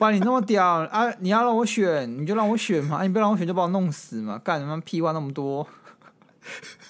[0.04, 1.10] 不然你那么屌啊！
[1.20, 2.98] 你要让我选，你就让我选嘛！
[2.98, 4.38] 啊、你不让我选，就把我弄死嘛！
[4.38, 5.66] 干什么屁话那么多？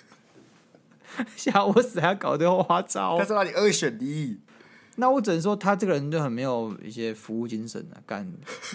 [1.38, 3.20] 吓我死还要搞这花招？
[3.20, 4.40] 他是让你二选一。
[4.96, 8.02] 那我只能说，他这个人就很没有一些服务精神啊！
[8.08, 8.28] 干，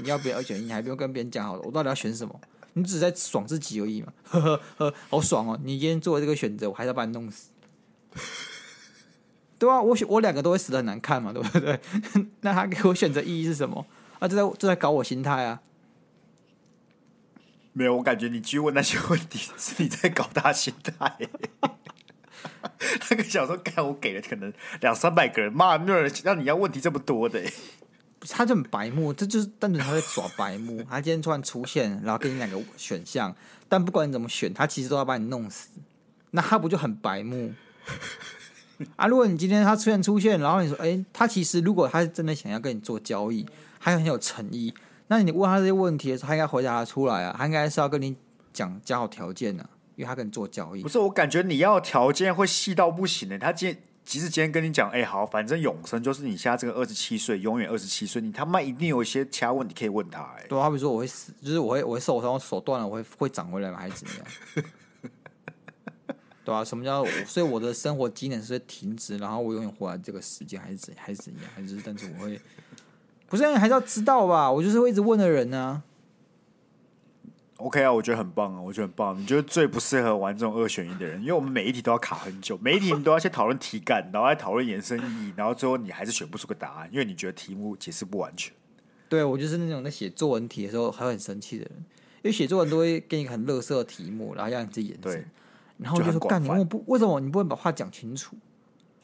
[0.05, 0.67] 你要不要二选一？
[0.67, 2.41] 你还不用跟别人讲好了，我到底要选什么？
[2.75, 4.13] 你只是在爽自己而已嘛！
[4.23, 5.59] 呵呵呵，好爽哦！
[5.65, 7.51] 你今天做了这个选择，我还是要把你弄死，
[9.59, 11.81] 对啊，我选我两个都会死的很难看嘛，对不对？
[12.43, 13.85] 那他给我选择意义是什么？
[14.19, 15.61] 啊，这在这在搞我心态啊！
[17.73, 21.17] 没有，我感觉你去问那些问题 是你在搞他心态。
[23.11, 27.41] 那个小说，看我给了可能两三百个人，骂，没有人让你要问题这么多的。
[28.29, 30.83] 他就很白目，这就是单纯他在耍白目。
[30.83, 33.35] 他今天突然出现，然后给你两个选项，
[33.69, 35.69] 但不管你怎么选，他其实都要把你弄死。
[36.33, 37.55] 那他不就很白目
[38.97, 39.07] 啊？
[39.07, 43.47] 如果你今天他突然出现，然后你说，哎，他其实如果他是真的想要跟你做交易，
[43.79, 44.75] 还很有诚意，
[45.07, 48.17] 那你问他这些问题的时候，他应该回答得出来啊，他应该是要跟你
[48.53, 49.77] 讲讲好条件呢啊。
[49.99, 53.37] 因为他跟你做交易，不是我感觉你要条件会细到不行的。
[53.37, 60.23] 他今天即使今天跟你讲，哎、欸，好，反正永生就是你现在这个二十七岁，永远二十七岁，你他妈一定有一些其他问题可以问他。
[60.39, 63.79] 哎，对，啊比如说我会死，就是我会我会受伤，我手断了，我会会长回来吗？
[63.81, 64.25] 还是怎么样？
[66.45, 67.05] 对啊，什么叫？
[67.27, 71.43] 所以我的生活机能是会停止，然后我永远活在这个世界，还是怎还是怎样？
[71.57, 72.41] 还是但是我会
[73.29, 74.51] 不是还是要知道吧？
[74.51, 75.83] 我就是会一直问的人呢、啊。
[77.59, 79.21] OK 啊，我觉得很棒啊，我觉得很棒。
[79.21, 88.55] 你觉得最不适合玩这种二选一的人，因为我们每一题都要卡很久，每一题你都要先讨论题干，然后再讨论延伸意义，然后最后你还是选不出个答案，因为你觉得题目解释不完全。
[89.09, 91.73] 对，我就是那种在写作文题的时候还会很生气的人，
[92.23, 95.29] 因为写作文都会给你很乐色的题目，然后让你自己延伸，
[95.79, 98.37] 然后就说干你我不为什么你不会把话讲清楚？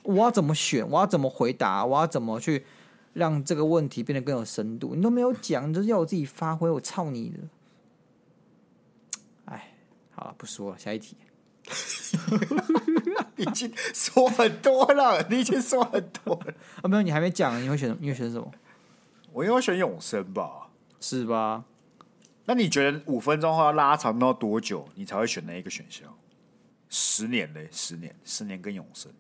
[0.05, 0.89] 我要怎么选？
[0.89, 1.85] 我要怎么回答？
[1.85, 2.65] 我要怎么去
[3.15, 4.95] 让这个问题变得更有深度？
[4.95, 7.39] 你都没有讲，你就是要我自己发挥，我操你的！
[9.47, 9.75] 哎
[10.11, 11.17] 好了，不说了，下一题。
[13.37, 16.55] 已经说很多了，你已经说很多了。
[16.83, 18.53] 啊，没有，你还没讲，你会选，你会选什么？
[19.33, 20.69] 我应该会选永生吧？
[21.01, 21.65] 是吧？
[22.45, 26.15] 那你觉得五分钟后要拉长到多久，你才会选那一个选项？
[26.89, 29.11] 十年嘞，十年，十年跟永生。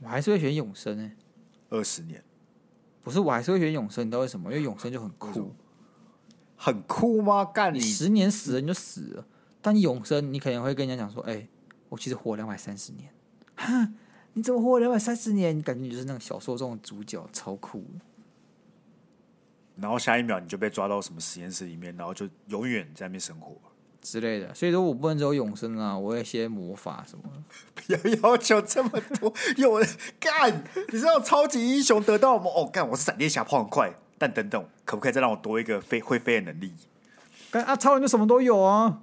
[0.00, 1.12] 我还是会选永生诶。
[1.72, 2.22] 二十年？
[3.02, 4.06] 不是，我还是会选永生。
[4.06, 4.52] 你知道为什么？
[4.52, 5.52] 因为永生就很酷。
[6.56, 7.44] 很酷吗？
[7.44, 9.26] 干你，你十年死了你就死了，
[9.60, 11.48] 但永生你可能会跟人家讲说：“哎、欸，
[11.88, 13.12] 我其实活两百三十年。”
[13.56, 13.92] 哈，
[14.34, 15.58] 你怎么活两百三十年？
[15.58, 17.84] 你感觉你就是那种小说中的主角，超酷。
[19.74, 23.56] 然后下一秒你就被抓到什么实验室里面，然后就永远在那边生活
[24.02, 24.52] 之类的。
[24.52, 27.42] 所以说我不能只有永生啊，我有一些魔法什么的。
[27.74, 29.88] 不要要求这么多，有人
[30.20, 30.62] 干，
[30.92, 32.50] 你知道超级英雄得到吗？
[32.54, 33.90] 哦，干，我是闪电侠，跑很快。
[34.18, 36.72] 但等等，可不可以再让我多一个飞会飞的能力？
[37.50, 39.00] 干啊，超人就什么都有啊。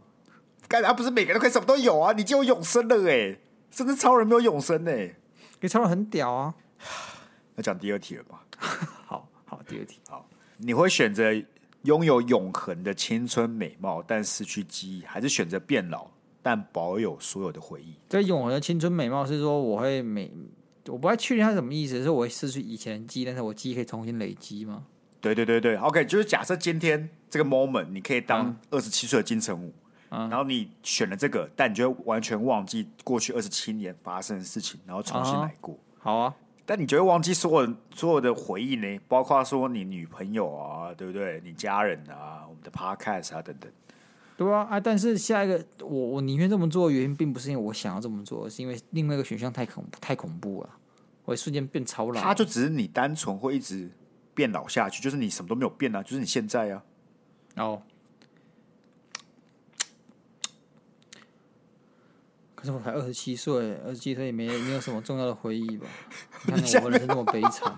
[0.68, 2.14] 干啊，不是每个人都可以什么都有啊？
[2.14, 3.38] 你就有永生了哎，
[3.72, 5.16] 甚至超人没有永生哎。
[5.60, 6.54] 给超人很屌啊。
[7.58, 8.42] 要讲第二题了吧？
[9.06, 10.26] 好好，第二题好，
[10.58, 11.34] 你会选择
[11.84, 16.08] 拥有永恒的青春美貌，但失去记忆，还是选择变老
[16.42, 17.96] 但保有所有的回忆？
[18.10, 20.32] 这永恒的青春美貌是说我会美，
[20.88, 24.86] 我不太确定它什么意思，是我会失去以前的记忆，但是我记忆可以重新累积吗？
[25.22, 29.74] 对对对对，OK，就是假设今天这个 moment 你可以当二十七岁的金城武，
[30.10, 35.74] 嗯，然后你选了这个，但你就会完全忘记过去二十七年发生的事情，然后重新来过。
[35.74, 36.34] 啊好啊。
[36.70, 39.00] 但你就会忘记所有所有的回忆呢？
[39.08, 41.42] 包括说你女朋友啊，对不对？
[41.44, 43.72] 你家人啊，我们的 podcast 啊等等。
[44.38, 44.80] 对啊，啊！
[44.80, 50.70] 但是下一个，我我宁愿这么做的原因，并不是因为我想要这么做，是因为另外一个选项太恐太恐怖了，
[51.26, 52.22] 我会瞬间变超老。
[52.22, 53.90] 他就只是你单纯会一直
[54.36, 56.84] 变老下去，就是你什么都没有变啊，就是你现在啊。
[57.56, 57.82] 哦。
[62.60, 65.88] 可是我才二十七岁，二十七岁也没没有什么重要的回忆吧？
[66.48, 67.74] 你看我人生那么悲惨。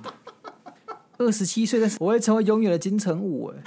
[1.20, 3.62] 二十七岁，但是我会成为永远的金城武哎！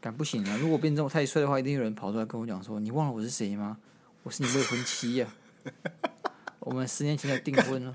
[0.00, 0.58] 敢不行啊！
[0.60, 3.78] 如果变这么太帅的话，一定有人跑出来跟我讲说：“你忘了我是谁吗？
[4.24, 5.28] 我是你未婚妻呀、
[5.62, 5.62] 啊！
[6.58, 7.94] 我们十年前就订婚了。”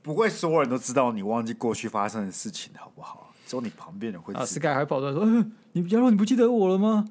[0.00, 3.34] 不会，所有人都知道你忘记过去发生的事情，好不好？
[3.44, 4.44] 只有你旁边人会知道。
[4.44, 7.04] 啊，Sky 还跑出来说：“嗯， 你不要，你不记得我了吗？”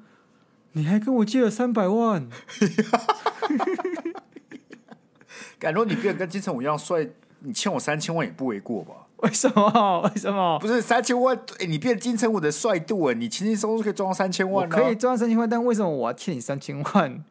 [0.74, 2.28] 你还跟我借了三百万，
[5.58, 7.08] 敢说你变得跟金城武一样帅，
[7.40, 8.92] 你欠我三千万也不为过吧？
[9.18, 10.00] 为什么？
[10.02, 10.58] 为什么？
[10.58, 11.36] 不是三千万？
[11.36, 17.24] 哎、欸，你变金城武的帅度，哎，你轻轻松松可以赚到三千万、啊，可以赚到三千万，但为什么我要欠你三千万？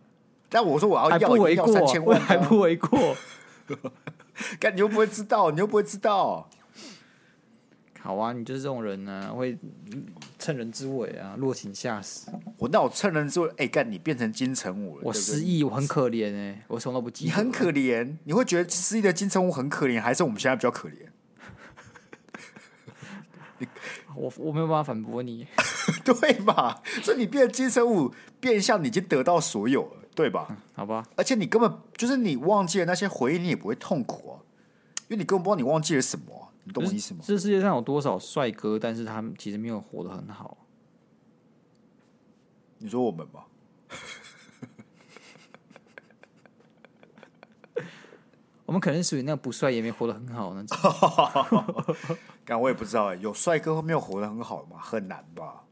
[0.49, 3.15] 但我说我要要不为过三千万、啊，还不为过？
[4.59, 6.49] 干你又不会知道，你又不会知道。
[7.99, 9.57] 好啊，你就是这种人呢、啊，会
[10.43, 12.29] 趁人之危啊，落井下石。
[12.57, 17.29] 我那我趁人之危，哎、欸，干你变成金城武了，我失忆，我很可怜哎、欸，我什么都不记得。
[17.29, 21.07] 你很可怜，你会觉得失忆的金城武很可怜，还是我们现在比较可怜？
[24.17, 25.47] 我我没有办法反驳你，
[26.03, 26.83] 对吧？
[27.01, 30.47] 所以你变成金城武，变相你已经得到所有了，对吧？
[30.49, 31.07] 嗯、好吧。
[31.15, 34.35] 而且你根本就是你忘记了那些回忆，你也不会痛苦啊，
[35.07, 36.49] 因为你根本不知道你忘记了什么。
[36.63, 37.19] 你懂我意思吗？
[37.23, 40.57] 这世界上有多少帅哥，但是他们其实没有活得很好。
[42.77, 43.43] 你说我们吗？
[48.65, 50.77] 我们可能属于那个不帅也没活得很好那种。
[52.45, 54.77] 但 我也不知道哎，有帅哥没有活得很好吗？
[54.79, 55.62] 很难吧？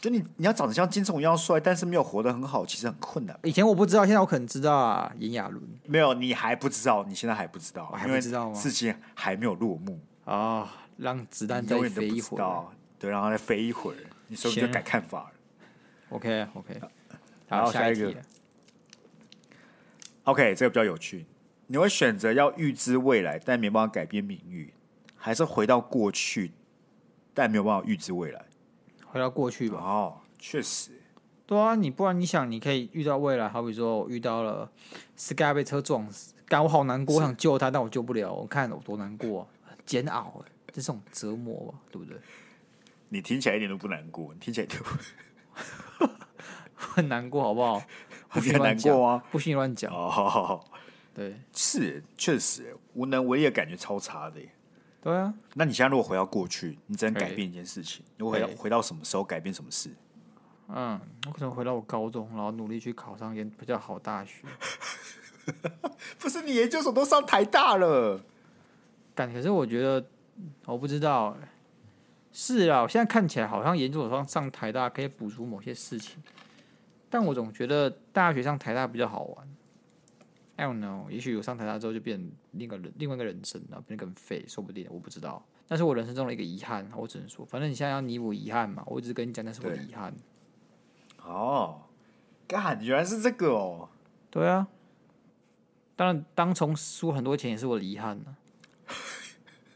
[0.00, 3.38] 就你，你要长得像金城武一样帅，但是没有活得很好，其实很困难。
[3.42, 5.12] 以前我不知道，现在我可能知道啊。
[5.18, 8.54] 炎亚纶没有，你还不知道，你现在还不知道，我还不知道吗？
[8.54, 10.68] 事情还没有落幕啊、哦！
[10.96, 12.66] 让子弹再飞一会儿，
[12.98, 13.96] 对，让它再飞一会儿，
[14.28, 15.32] 你说不就改看法了
[16.10, 16.80] ？OK OK，
[17.48, 18.14] 好，好，下一个。
[20.24, 21.26] OK，这个比较有趣。
[21.66, 24.70] 你会选择要预知未来，但没办法改变命运，
[25.16, 26.52] 还是回到过去，
[27.34, 28.44] 但没有办法预知未来？
[29.10, 29.78] 回到过去吧。
[29.78, 30.92] 哦，确实。
[31.46, 34.70] 对啊，你不然你想，你可以遇到未来，好比说我遇到了
[35.16, 38.30] Sky 被车撞死，干我好难过，我想救他，但我救不了。
[38.32, 42.18] 我看我多难过、啊，煎熬哎，这是种折磨吧，对不对？
[43.08, 44.76] 你听起来一点都不难过，你听起来就
[46.76, 47.82] 很难过，好不好？
[48.28, 49.90] 不许难过啊，不许乱讲。
[49.90, 50.64] 哦，好好好，
[51.14, 54.50] 对，是确实无能为力的感觉超差的耶。
[55.08, 59.88] 对啊，那你现在如果回到过去，你只能改变一件事情，如果回到回到什么时候改变什么事？
[60.68, 64.44] 嗯，我可能回到我高中，然后努力去考上一比较好大学。
[66.20, 68.20] 不是你研究所都上台大了，
[69.14, 70.04] 但可是我觉得
[70.66, 71.34] 我不知道，
[72.30, 76.22] 是啊，我现在看起来好像研究所上上台大可以补足某些事情，
[77.08, 79.48] 但我总觉得大学上台大比较好玩。
[80.58, 85.40] I don't know，也许我上台大之后就变另一个人，另外一个人生然后，变得更废，说不定，我不知道。
[85.68, 90.12] 那是我人生中的一个遗憾，我只能说，反正你现在要弥补遗憾嘛，我只是跟你讲那是我的遗憾。
[91.22, 91.82] 哦，
[92.48, 93.88] 干，原来是这个哦。
[94.30, 94.66] 对啊，
[95.94, 98.36] 当然，当从输很多钱也是我的遗憾呢。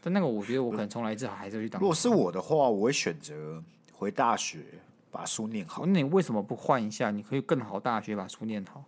[0.01, 1.79] 但那个，我觉得我可能从来一次还是会去当。
[1.79, 4.65] 如果是我的话，我会选择回大学
[5.09, 5.85] 把书念好。
[5.85, 7.09] 那你为什么不换一下？
[7.09, 8.83] 你可以更好大学把书念好。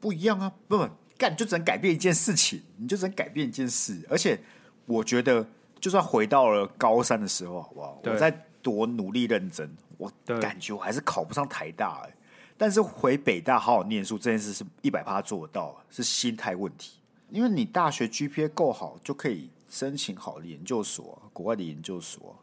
[0.00, 0.88] 不一样啊，不不。
[1.18, 4.00] 干，就只能改变一件事情，你就只能改变一件事。
[4.08, 4.38] 而且，
[4.86, 5.46] 我觉得，
[5.80, 8.00] 就算回到了高三的时候，好不好？
[8.04, 12.14] 我再多努力认真，我感觉我还是考不上台大欸。
[12.56, 16.98] 但是回北大好好念书这件事是一百趴做得到，是心态问题。
[17.30, 22.36] 因为你大学 GPA 够好，就可以申请好的研究所，国外的研究所。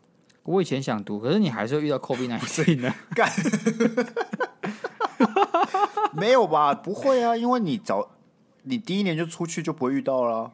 [0.44, 2.94] 我以前想读，可是你还是会遇到 COVID-19 呢。
[3.12, 3.32] 干，
[6.14, 6.74] 没有吧？
[6.74, 8.10] 不会啊，因为你早，
[8.70, 10.52] 你第一年就出去就不会遇到了啊。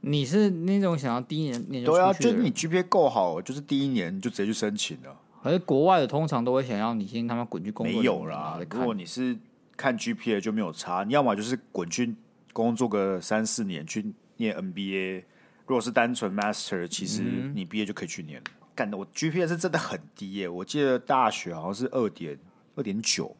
[0.00, 5.16] 你是那种想要第一年年就对啊，就是你 GPA 够好，就是第一年就直接去申请了。
[5.42, 8.58] 可是国外的通常都会想要你先他妈滚去工作，没有啦。
[8.70, 9.38] 如果你是
[9.76, 12.14] 看 GPA 就没有差，你要么就是滚去
[12.52, 15.22] 工作个三四年去念 MBA。
[15.66, 17.22] 如果是单纯 Master，其实
[17.54, 18.50] 你毕业就可以去念了。
[18.74, 22.36] 干、嗯、的，我 GPA 是真的很低耶，我记得大学好像是二点
[22.74, 23.34] 二点九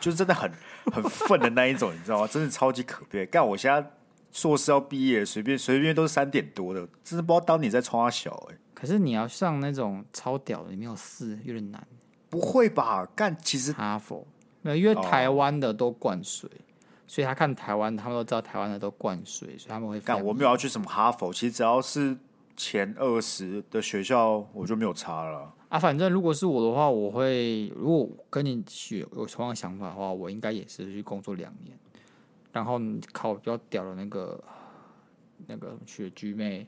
[0.00, 0.50] 就是真的很
[0.92, 2.26] 很愤的那一种，你知道吗？
[2.32, 3.24] 真的超级可悲。
[3.26, 3.90] 干，我现在。
[4.32, 8.56] 硕士要毕业，随便随便都是三点多的，真是不知道当你在冲他小哎。
[8.72, 11.84] 可是你要上那种超屌的，里面有四，有点难。
[12.28, 13.04] 不会吧？
[13.16, 14.24] 干，其实哈佛
[14.62, 16.62] 没有，因为台湾的都灌水，哦，
[17.08, 20.24] 所以他看台湾，他们都知道台湾的都灌水，所以他们会干。
[20.24, 22.16] 我没有要去什么哈佛，其实只要是
[22.56, 25.52] 前二十的学校，我就没有差了。
[25.70, 31.78] 啊，反正如果是我的话，我会如果跟你学有同样想法的话，我应该也是去工作两年。
[32.52, 34.42] 然后你考比较屌的那个
[35.46, 36.66] 那个学 GMAT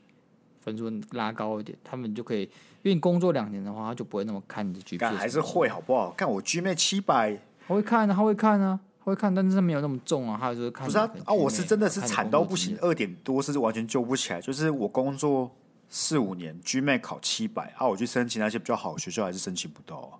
[0.61, 2.49] 分数拉高一点，他们就可以，因
[2.83, 5.13] 为你工作两年的话，他就不会那么看你的 GPA。
[5.13, 6.11] 还是会好不好？
[6.11, 7.37] 看我 GMAT 七百，
[7.67, 10.85] 他会看啊，他会看啊，他会看，但是没有那么重啊，他就是看。
[10.85, 14.39] 不是啊，啊，我是真的是惨到不行，二点多是完全救不起来。
[14.39, 15.51] 就是我工作
[15.95, 20.17] 四五年，GMAT 考七百啊，我去申请那些比较好的学校，还是申请不到啊。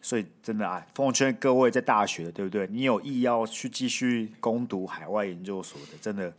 [0.00, 2.64] 所以真的啊，奉劝各位在大学的，对不对？
[2.68, 6.32] 你有意要去继续攻读海外研究所的，真的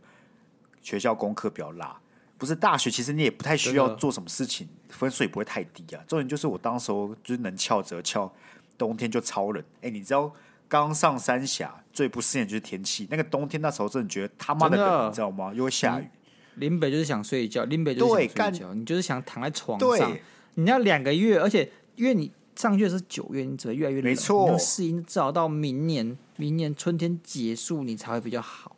[0.80, 1.94] 学校功课比较拉。
[2.38, 6.02] 不是大学，其实你也不太需要做什么事情，分数也不会太低啊。
[6.08, 8.32] 重点就是我当时候就是能翘则翘，
[8.78, 9.62] 冬天就超冷。
[9.82, 10.32] 哎，你知道
[10.68, 15.52] 刚上三峡最不适应就是天气，那个冬天那时候真的觉得他妈的冷，你知道吗？
[15.52, 16.08] 又会下雨。
[16.56, 20.16] 林北就是想睡觉，林北就是想睡觉，你就是想躺在床上。
[20.54, 22.30] 你要两个月，而且因为你。
[22.56, 24.04] 上去是九月，你只会越来越冷。
[24.04, 28.74] 没错，你适应至少到明年，明年春天结束，你才会比较好。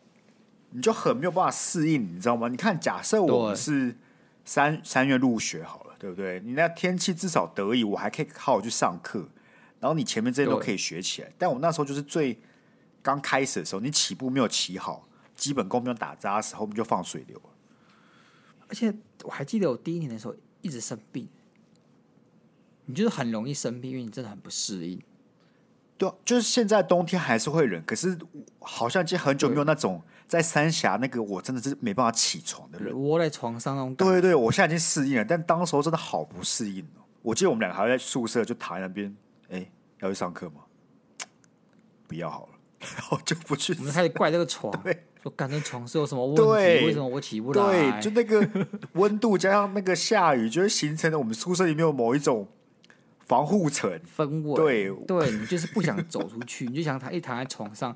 [0.70, 2.48] 你就很没有办法适应，你知道吗？
[2.48, 3.96] 你看，假设我们是
[4.44, 6.40] 三三月入学好了，对不对？
[6.44, 9.28] 你那天气至少得意，我还可以好好去上课，
[9.78, 11.30] 然后你前面这些都可以学起来。
[11.38, 12.36] 但我那时候就是最
[13.00, 17.50] 刚开始的时候，你起步没有起好，基本功没有打扎的时候，我们就放水流了。
[18.68, 21.28] 而且我还记得我第一年的时候一直生病。
[22.90, 24.98] 你就是很容易生病，因为你真的很不适应。
[25.98, 28.16] 对啊，就是现在冬天还是会冷，可是
[28.60, 33.94] 好像已经很久没有那种在三峡那个我真的是没办法起床的人，窝在床上那种。
[33.94, 37.04] 对对对，我现在已经适应了，但当时候真的好不适应哦。
[37.20, 39.14] 我记得我们两个还在宿舍就躺在那边，
[39.50, 40.62] 哎，要去上课吗？
[42.08, 42.52] 不要好了，
[42.96, 43.74] 然后就不去。
[43.74, 46.86] 我们开始怪这个床， 对，说感觉床是有什么问题？
[46.86, 47.92] 为什么我起不来？
[47.92, 52.48] 对，就那个 温度加上那个下雨，就会形成了我们宿舍里面有某一种。
[53.26, 57.94] 防护层氛围，对对，你就是不想走出去， 你就想躺一躺在床上，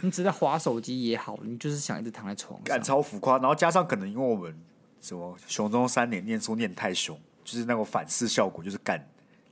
[0.00, 3.36] 你只在划手机也好，你就是想一直躺在床上，感超浮夸。
[3.36, 4.58] 然后加上可能因为我们
[4.98, 9.06] 什么熊中三年念书念太凶，就是那个反噬效果，就是干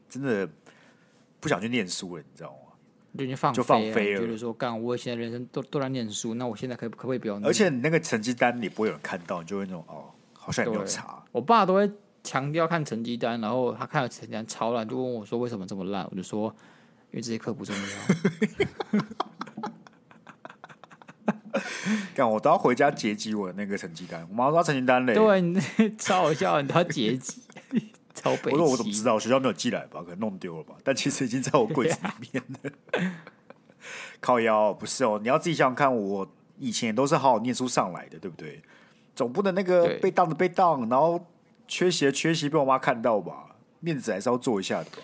[0.08, 0.48] 真的
[1.40, 2.67] 不想去念书了，你知道吗？
[3.18, 7.38] 就已经放就放飞了，就是说干我现在人生都都在念书，那我现在可以可不可以不要？
[7.42, 11.22] 而且你那个成绩单你不会有人看到，你就会那种哦，好像也没有查。
[11.32, 11.90] 我爸都会。
[12.24, 16.54] 强调看成绩单，然后他看了成绩单超烂，就问我说：“为什么这么烂？”我就说
[17.10, 17.82] ：“因为这些课不重要。
[22.14, 25.14] ”干，我都要回家截集我的那个成绩单，我马上抓成绩单嘞。
[25.14, 25.54] 对，
[25.96, 27.40] 超好笑，你都要截集，
[28.14, 28.50] 超北。
[28.50, 29.18] 我说我怎么知道？
[29.18, 30.02] 学校没有寄来吧？
[30.02, 30.74] 可能弄丢了吧？
[30.84, 32.70] 但其实已经在我柜子里面了。
[34.28, 38.60] 靠腰不是哦，你要自己想想看，我以前都是好好念书上来的，对不对？
[39.14, 41.20] 总不能那个被当的被当，然后。
[41.70, 44.96] 缺席缺席被我妈看到吧，面子还是要做一下的吧。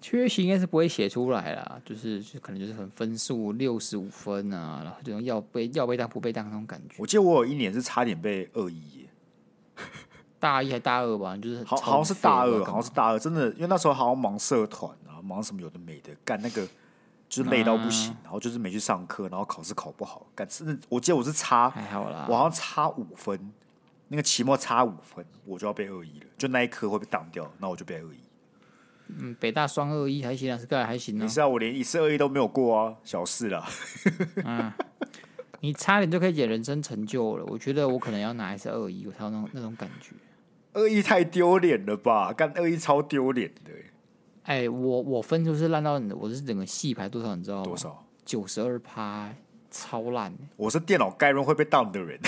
[0.00, 6.96] 缺席应该是不会写出来啦，就是就可能就是很分数六十五分啊，然后这种要被要被当不被当那种感觉。
[6.98, 9.06] 我记得我有一年是差点被二一，
[10.40, 16.66] 大一还大二吧，就是好好像是大二，好像是大二，真的，因为那时候好像忙社团啊，忙什么有的没的，干那个
[17.28, 23.52] 就是累到不行，啊、然后就是没去上课，然后考试考不好，干是，我记得我是差还好啦，我好像差五分。
[24.08, 28.18] 那个期末差五分，我就要被恶意了，就那一科会被挡掉，那我就被恶意。
[29.08, 31.22] 嗯，北大双二一还行啊，是个还行啊。
[31.24, 33.68] 你知道我连一次二一都没有过啊，小事啦。
[34.44, 34.72] 嗯，
[35.58, 37.44] 你差点就可以解人生成就了。
[37.46, 40.12] 我觉得我可能要拿一次二一，我才有那种那种感觉。
[40.72, 42.32] 二一太丢脸了吧？
[42.32, 43.72] 干二一超丢脸的。
[44.46, 47.34] 哎、欸，我我分数是烂到，我是整个系排多少？
[47.34, 47.64] 你知道吗？
[47.64, 48.06] 多少？
[48.24, 49.28] 九十二趴，
[49.72, 50.32] 超烂。
[50.54, 52.20] 我是电脑概论会被当的人。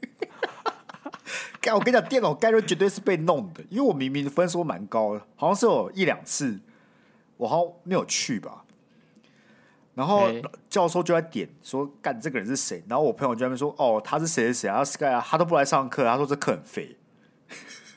[1.62, 6.60] 干，我跟你讲，电脑概论绝对是被弄的，因为我明明分数蛮高的，好像是有一两次
[7.38, 8.66] 我好像没有去吧。
[9.94, 10.28] 然后
[10.68, 16.98] 教授就在点说：“干，这个人是谁？”然后我朋友就在那边说：“哦，他是谁谁谁啊？Sky 啊，他都不来上课，他说这课很废。”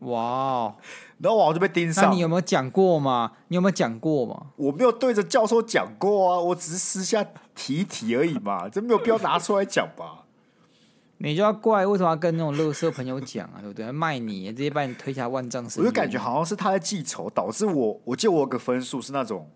[0.00, 0.74] 哇！
[1.22, 2.04] 然后我就被盯上。
[2.04, 3.32] 那你有没有讲过吗？
[3.48, 4.46] 你有没有讲过吗？
[4.56, 10.24] 我没有对着教授讲过啊，我只是私下提一提而已嘛，这没有必要拿出来讲吧？
[11.22, 13.60] 你就要怪为什么要跟那种乐色朋友讲啊？
[13.60, 13.92] 对不对？
[13.92, 15.82] 卖你，直接把你推下万丈深。
[15.82, 19.50] 我就感觉好像是他在记仇，导致我，我记得我有个分数是那种，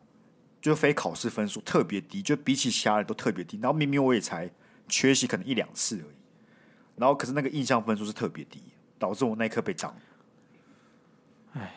[0.60, 3.58] 就非考试分数特别低，就比起其他人都特别低。
[3.62, 4.50] 然后明明我也才
[4.86, 6.16] 缺席可能一两次而已，
[6.96, 8.60] 然后可是那个印象分数是特别低，
[8.98, 9.96] 导致我那一刻被涨。
[11.54, 11.74] 哎，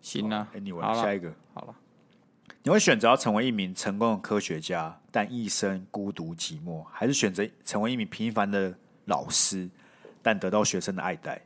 [0.00, 1.74] 行啊，Anyway，好下一个，好了，
[2.62, 9.68] 你会选择要成为一名成功的科学家，但一生孤独寂寞，还是选择成为一名平凡的老师，
[10.22, 11.42] 但得到学生的爱戴？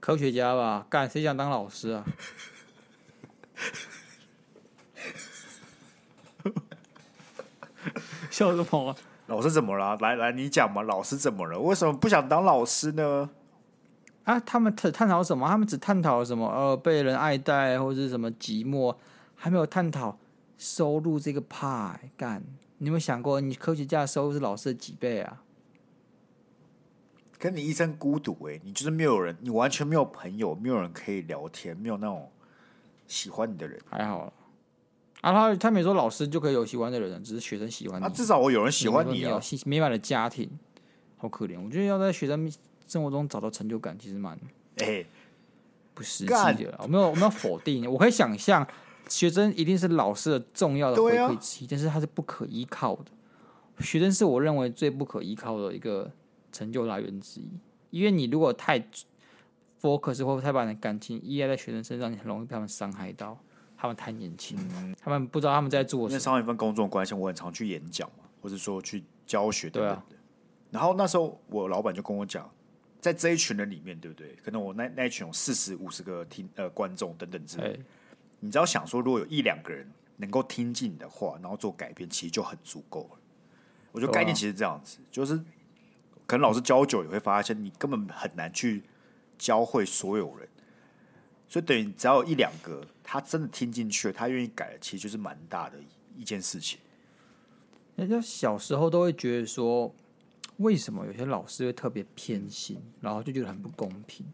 [0.00, 2.04] 科学家吧，干，谁想当老师啊？
[8.30, 8.96] 笑什么？
[9.26, 9.96] 老师怎么了？
[9.96, 11.58] 来来，你讲嘛，老师怎么了？
[11.58, 13.30] 为什么不想当老师呢？
[14.28, 15.48] 啊，他们探探讨什么？
[15.48, 16.46] 他们只探讨什么？
[16.48, 18.94] 呃，被人爱戴，或者是什么寂寞，
[19.34, 20.18] 还没有探讨
[20.58, 22.10] 收入这个派。
[22.14, 22.42] 干，
[22.76, 25.42] 你有没有想过，你科学家的收入是老师的几倍啊？
[27.38, 32.30] 跟你一生孤独，哎，你就是没有人，你完全没有朋友，没有人可以聊天，没有那种
[33.06, 33.80] 喜欢你的人。
[33.88, 34.30] 还好
[35.22, 38.04] 啊，他他没说老师就可以有喜欢的人，只是学生喜欢你。
[38.04, 39.40] 啊，至少我有人喜欢你啊！
[39.64, 40.50] 美满的家庭，
[41.16, 41.58] 好可怜。
[41.58, 42.52] 我觉得要在学生。
[42.88, 44.36] 生活中找到成就感其实蛮
[44.78, 45.04] 哎
[45.94, 46.76] 不实际的。
[46.82, 48.66] 我没有我没有否定，我可以想象
[49.08, 53.04] 学生一定是老师的重要的回馈之一，但是他是不可依靠的。
[53.80, 56.10] 学生是我认为最不可依靠的一个
[56.50, 57.48] 成就来源之一，
[57.90, 58.80] 因为你如果太
[59.80, 63.38] focus 或太把你的感情依赖在学生身上，你很容易被他们伤害到。
[63.80, 66.10] 他们太年轻，嗯，他们不知道他们在做什么。
[66.10, 70.16] 因为上一份工作关系，我很常去演讲嘛，或者说去教学等等的。
[70.72, 72.50] 然后那时候我老板就跟我讲。
[73.00, 74.34] 在这一群人里面，对不对？
[74.44, 77.78] 可能我那那一群有四十五十个听呃观众等等之类
[78.40, 83.18] 你只要想说，如果有一两个人能够听进你的话，然后做改变，其实就很足够了。
[83.92, 85.36] 我觉得概念其实这样子，就是
[86.26, 88.82] 可能老师教久，也会发现你根本很难去
[89.38, 90.48] 教会所有人，
[91.48, 95.78] 所以等于只要有一两个他真的听进去了，他愿意改，其实就是蛮大的
[96.16, 96.80] 一件事情。
[97.96, 99.94] 人家小时候都会觉得说。
[100.58, 104.24] 为什么有些老师会特别偏心，然后就觉得很不公平？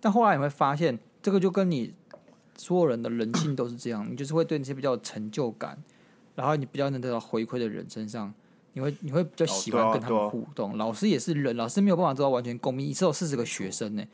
[0.00, 1.92] 但后来你会发现，这个就跟你
[2.56, 5.76] 所有人的人性都是这样，你就是会对那些比较有成就感，
[6.34, 8.32] 然后你比较能得到回馈的人身上，
[8.72, 10.72] 你会你会比较喜欢跟他们互动。
[10.72, 14.04] 哦，老师也是人，老师没有办法做到完全公平，你只有四十个学生呢，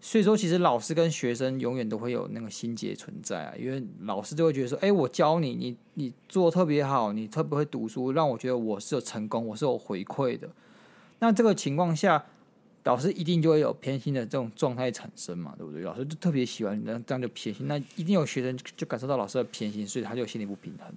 [0.00, 10.48] 所以说其实老师跟学生永远都会有那个心结存在啊，因为老师就会觉得说，哎，我教你，你你做特别好，你特别会读书，让我觉得我是有成功，我是有回馈的。
[11.24, 12.22] 那这个情况下，
[12.82, 15.80] 老师一定就会有偏心的这种状态产生嘛，对不对？
[15.80, 17.66] 老师就特别喜欢你，那这样就偏心。
[17.66, 20.94] 那一定有学生就感受到老师的偏心，所以他就心里不平衡。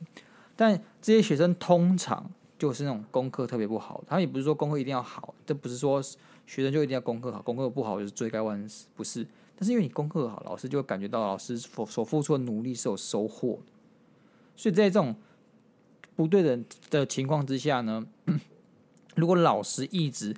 [0.57, 6.03] 但这些学生通常就是那种功课特别不好，他们也不是说功课一定要好，这不是说
[6.45, 9.25] 学生就一定要功课好，功课不好就是罪该万死，不是。
[9.55, 13.57] 但是因为你功课好，老师就会感觉到老师所所付出的努力是有收获。
[14.57, 15.15] 所以在这种
[16.15, 16.59] 不对的
[16.89, 18.05] 的情况之下呢，
[19.18, 20.36] 如果老师一直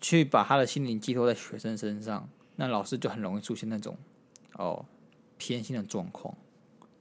[0.00, 3.96] 去把他的心灵寄托在学生身上，那老师就很容易出现那种
[4.54, 4.84] 哦
[5.36, 6.32] 偏心的状况。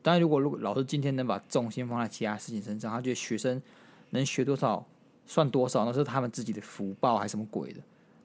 [0.02, 3.62] 当然，如果如果老师今天能把重心放在其他事情身上，他觉得学生
[4.10, 4.84] 能学多少
[5.28, 7.80] 算多少，那是他们自己的福报还是什么鬼的？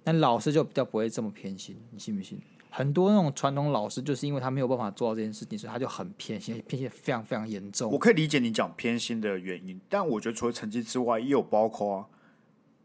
[0.04, 2.40] 那老师就比较不会这么偏心，你信不信？
[2.70, 7.92] 很多那种传统老师就是因为他没有办法做到这件事情，所以他就很偏心，偏心非常非常严重。
[7.92, 12.08] 我可以理解你讲偏心的原因，但我觉得除了成绩之外，也有包括。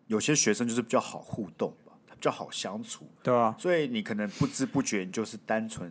[0.10, 5.88] 有些学生就是比较好互动吧，他比较好相处，对啊，所以你可能不知不觉你就是单纯，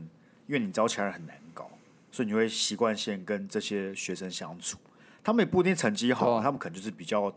[0.49, 1.71] 因为你知道其他人很难搞，
[2.11, 4.77] 所以你会习惯性跟这些学生相处。
[5.23, 7.33] 他们也不一定成绩好，啊，他们可能就是比较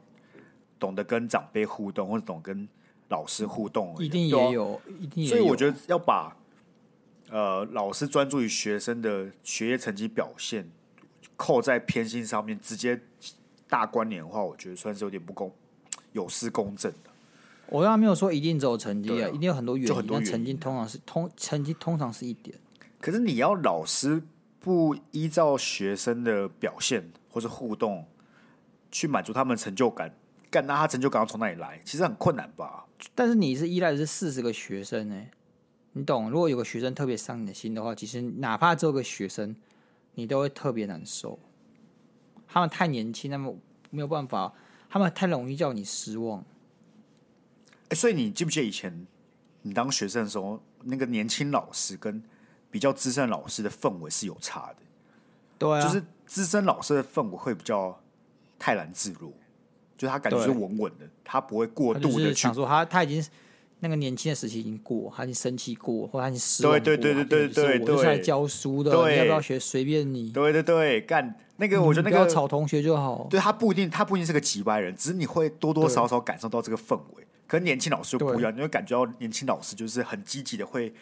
[0.79, 2.67] 懂得跟长辈互动，或者懂跟
[3.09, 3.95] 老师互动。
[3.99, 5.35] 一定也有，啊，一定也有。
[5.35, 6.35] 所以我觉得要把
[7.29, 10.67] 呃老师专注于学生的学业成绩表现
[11.35, 12.99] 扣在偏心上面，直接
[13.69, 15.53] 大关联的话，我觉得算是有点不公。
[16.13, 17.09] 有失公正的，
[17.67, 20.23] 我刚刚没有说一定只有成绩啊，啊，一定有很多原因。
[20.25, 22.57] 成绩通常是通成绩通常是一点，
[22.99, 24.21] 可是你要老师
[24.59, 28.05] 不依照学生的表现或是互动
[28.91, 30.13] 去满足他们成就感，
[30.49, 31.79] 干，那他成就感要从哪里来？
[31.85, 32.85] 其实很困难吧。
[33.15, 35.31] 但是你是依赖的是四十个学生呢、欸，
[35.93, 36.29] 你懂？
[36.29, 39.55] 如果有个学生特别伤你的心的话，其实哪怕只有个学生，
[40.15, 41.39] 你都会特别难受。
[42.47, 43.57] 他们太年轻，他们
[43.89, 44.53] 没有办法，
[44.91, 46.41] 他们太容易叫你失望。
[47.83, 49.07] 哎、欸，所以你记不记得以前
[49.61, 52.21] 你当学生的时候，那个年轻老师跟
[52.69, 54.75] 比较资深老师的氛围是有差的？
[55.57, 57.97] 对啊，就是资深老师的氛围会比较
[58.59, 59.31] 泰然自若，
[59.95, 63.25] 就他感觉是稳稳的，他不会过度的想说他他已经
[63.83, 66.79] 那个年轻的时期已经过，他已经生气过，或者他已经失望过。
[66.79, 70.31] 对对对对对对对，我是来教书的，你要不要学随便你。
[70.31, 73.27] 对对对，干那个我觉得那个吵同学就好。
[73.29, 77.25] 对他不一定，他不一定是个机掰人，只是你会多多少少感受到这个氛围。
[77.47, 80.93] 可是年轻老师就不一样，你会感觉到年轻老师就是很积极的会。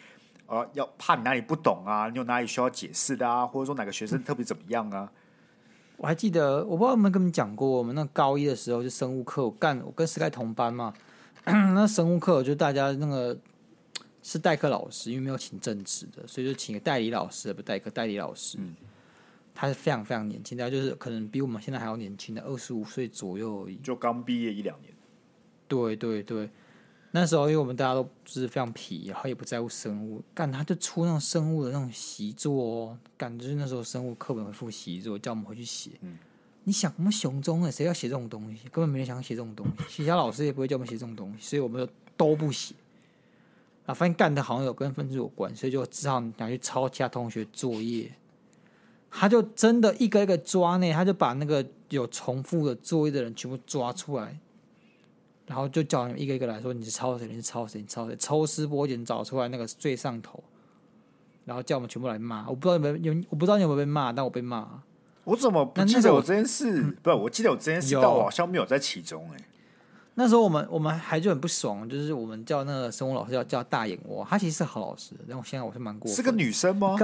[0.46, 2.08] 呃，要怕你哪里不懂啊？
[2.08, 3.46] 你有哪里需要解释的啊？
[3.46, 5.08] 或者说哪个学生特别怎么样啊？
[5.96, 10.92] 我还记得，我不知道有没有跟你讲过，我们那高一的时候就生物课，我干我跟 Sky 同班嘛。
[11.74, 13.38] 那生物课就大家那个
[14.22, 18.58] 是代课老师，因为没有请正职的，所以就请个代理老师，不代课代理老师。
[18.60, 18.74] 嗯，
[19.54, 24.92] 他是非常非常年轻，大概就是可能比我们现在还要年轻的，二十五岁左右而已，就刚毕业一两年。
[25.68, 26.50] 对对对。
[27.12, 35.90] 那时候，因为我们大家都就是非常皮，然后也不在乎生物，干他就出那种生物的那种习作哦，干就是那时候生物课本会附习作，叫我们回去写。
[36.02, 36.16] 嗯，
[36.64, 38.68] 你想我们雄中的谁要写这种东西？
[38.68, 42.74] 根本没人想写这种东西，其他老师也不会叫我们写这种东西，所以我们就都不写。
[43.86, 48.12] 啊，发现干的好像有跟分数有关，所以就只好拿去抄其他同学作业。
[49.10, 54.38] 他就真的一个一个抓呢，他就把那个有重复的作业的人全部抓出来。
[55.46, 57.26] 然后就叫你们一个一个来说，你是抄谁？
[57.26, 57.80] 你是抄谁？
[57.80, 58.14] 你抄谁？
[58.16, 60.40] 抽丝剥茧找出来那个最上头，
[61.44, 62.48] 然后叫我们全部来骂。
[62.48, 64.80] 我不知道有没有，有我不知道你有没有被骂，但我被骂。
[65.24, 66.82] 我怎么不记得我这件事？
[66.82, 69.28] 嗯、不是，我记得我这件事，但我好像没有在其中。
[69.32, 69.36] 哎，
[70.14, 76.10] 那时候我们我们还就很不爽，就是我们叫那个生物老师叫叫大眼蛙，他其实是好老师，然后现在我是蛮过。
[76.10, 76.96] 是个女生吗？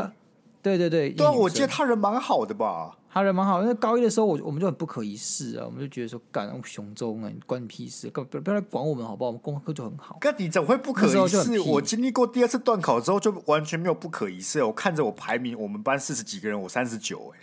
[0.62, 2.96] 对对对，对啊，我记得他人蛮好的吧？
[3.08, 9.28] 他人蛮好，因为高一的时候，我我们就很不可一世啊，我们就觉得说，干雄中啊，你关你屁事，不不要来管我们好不好？
[9.28, 10.18] 我们功课就很好。
[10.20, 11.60] 哥，你怎么会不可一世？
[11.60, 14.62] 我经历过第二次段考之后，就完全没有不可一世。
[14.64, 17.38] 我看着我排名，我们班四十几个人，我三十九，哎，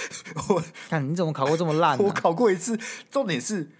[0.48, 2.02] 我看你怎么考过这么烂啊？
[2.02, 2.78] 我考过一次，
[3.10, 3.70] 重点是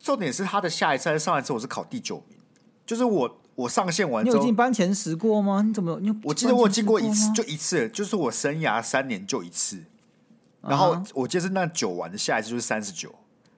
[0.00, 2.38] 重点是他的下一次还是上一次，我是考第九名，
[2.84, 3.40] 就是我。
[3.56, 5.62] 我上线完之后，你有进班前十过吗？
[5.62, 5.98] 你怎么？
[6.02, 9.82] 你我记得我有进过一次，就一次，就是我生涯三年就一次。
[10.60, 13.14] 然后我记得是那九完的下一次就是三十九，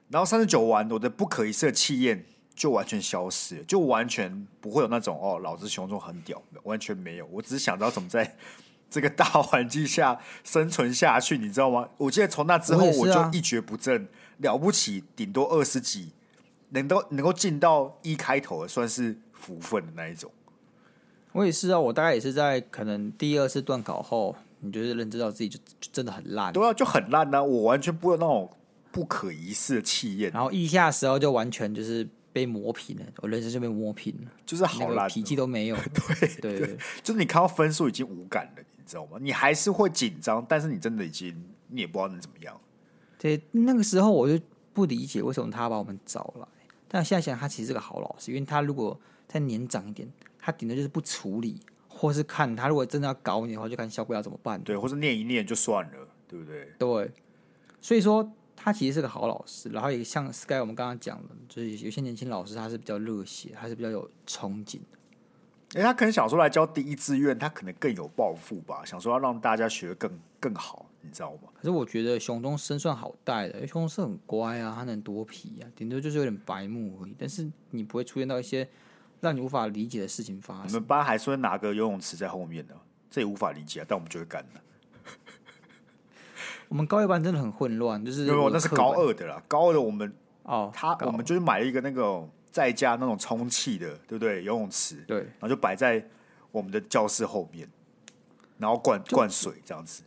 [0.07, 2.25] 然后三十九完，我的不可一世的气焰
[2.55, 7.27] 就完全消失了，就完全不会有那种哦，老子雄中很屌，完全没有。
[7.29, 8.37] 我只是想知道怎么在
[8.89, 11.87] 这个大环境下生存下去，你知道吗？
[11.97, 16.13] 我记得从那之后我就一蹶不振，了不起顶多二十几，
[16.69, 19.17] 能够能够进到一开头的算是。
[19.41, 20.29] 福分的那一种，
[21.31, 28.51] 我也是啊，我大概也是在可能第二次段考后，你就是认知到自己就，就真的很烂，对啊，就很烂啊，我完全不会有那种
[28.91, 39.17] 不可一世的气焰，然后一下时候就完全就是被磨平了，我人生就被磨平了，就是好烂，脾气都没有， 对对，对，就是你看到分数已经无感了，你知道吗？
[39.19, 41.35] 你还是会紧张，但是你真的已经
[41.67, 42.59] 你也不知道能怎么样。
[43.17, 46.47] 对，那个时候我就不理解为什么他把我们找来，
[46.87, 50.07] 但现在想他其实是个好老师，因为他如果再年长一点，
[50.37, 54.61] 他顶多就是不处理，或是看他如果真的要搞你的话，就看小鬼要怎么办。
[54.63, 56.73] 对，或是念一念就算了，对不对？
[56.77, 57.11] 对，
[57.81, 58.31] 所以说
[58.69, 65.79] 他其实是个好老师，然后也像 Sky 我们刚刚讲的，就是有些年轻老师他是比较热血，他是比较有憧憬的。
[65.79, 71.49] 哎，他可能想说来教第一志愿，他可能更有抱负吧，想说要让大家学得更更好，你知道吗？
[71.55, 78.67] 可是我觉得雄中生算好带的，因为熊东是很乖啊，他能多皮啊，顶多就是有点白目而已，但是你不会出现到一些。
[79.21, 80.67] 让你无法理解的事情发生。
[80.69, 82.73] 你们班还说拿个游泳池在后面呢，
[83.09, 83.85] 这也无法理解啊。
[83.85, 84.61] 但我们就会干了。
[86.69, 89.43] 我们高一班真的很混乱，就是没有，那是高二的啦。
[89.47, 90.11] 高二的我们
[90.43, 94.43] 哦，他我们就是买了一个那个在家那种充气的，对不对？
[94.43, 96.07] 游泳池对，然后就摆在
[96.51, 97.69] 我们的教室后面，
[98.57, 100.03] 然后灌灌水这样子。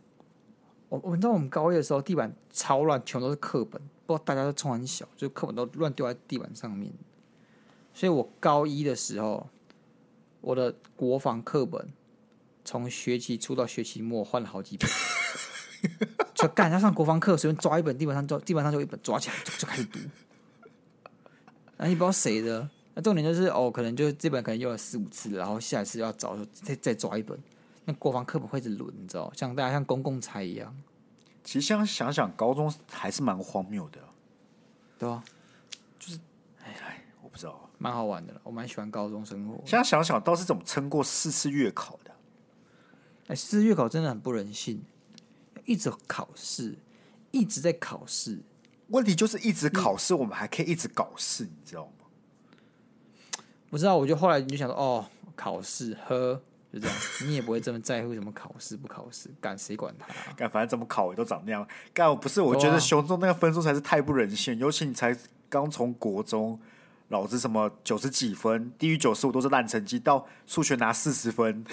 [0.89, 6.93] 我我们知道我们高一的时候地板超乱，全都是课本，不知道大家都冲很小，就课本都乱丢在地板上面。
[7.93, 9.49] 所以我高一的时候，
[10.41, 11.91] 我的国防课本
[12.63, 14.89] 从学期初到学期末换了好几本，
[16.33, 19.99] 就干他上国防课，随便抓一本，地板上就地板上就一本抓起来就就开始读。
[21.77, 22.69] 啊， 你不知道谁的？
[22.95, 27.37] 那重点就是哦，可能就这本可能用了四五次，然后下一次要找再再抓一本。
[27.85, 30.75] 那国防课本会一直轮，你知道，像大家像公共财一样。
[31.43, 33.99] 其实想想想，高中还是蛮荒谬的，
[34.97, 35.23] 对吧？
[35.99, 36.19] 就是，
[36.63, 38.39] 哎，我不知道，蛮好玩的了。
[38.43, 39.55] 我蛮喜欢高中生活。
[39.65, 42.11] 现在想想，倒是怎么撑过四次月考的？
[43.27, 44.81] 哎，四次月考真的很不人性，
[45.65, 46.75] 一直考试，
[47.31, 48.39] 一直在考试。
[48.87, 51.91] 问题就是一直考试，我们还可以一直搞事，你知道吗？
[53.69, 55.05] 不知道，我就后来你就想说，哦，
[55.35, 56.41] 考试呵。
[56.71, 56.97] 就这样，
[57.27, 60.33] 你也不会这么在乎什么考试不考试，干谁管他、啊？
[60.35, 61.67] 干反正怎么考也都长那样。
[61.93, 64.57] 干我不是，我觉得熊中那个分数才是太不人性。
[64.57, 65.15] 尤其你才
[65.49, 66.59] 刚从国中，
[67.09, 71.63] 老子什么九十几分，低于九十五都是烂成绩，到数学拿四十分，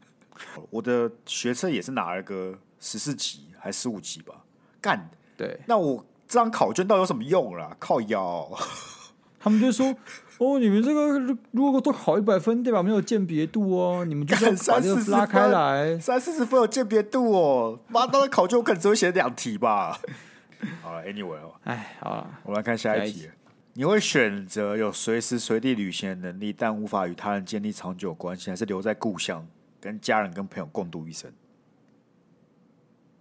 [0.70, 4.34] 我的学测也是拿了个十四级还十五级吧？
[4.80, 7.76] 干，对，那我这张考卷到底有什么用啦？
[7.78, 8.50] 靠腰，
[9.38, 9.94] 他们就说。
[10.40, 12.82] 哦，你们这个如果都考一百分，对吧？
[12.82, 17.78] 没有鉴别度哦，你们就要把这个拉开来，三四十分有鉴别度哦。
[17.88, 20.00] 妈，当时考卷我可能只会写两题吧。
[20.80, 23.28] 好了，Anyway 哦，哎，好了，我们来看下一题。
[23.74, 29.46] 你会选择有随时随地旅行的能力，但无法与他人建立长久关系，还是留在故乡，
[29.78, 31.30] 跟家人跟朋友共度一生？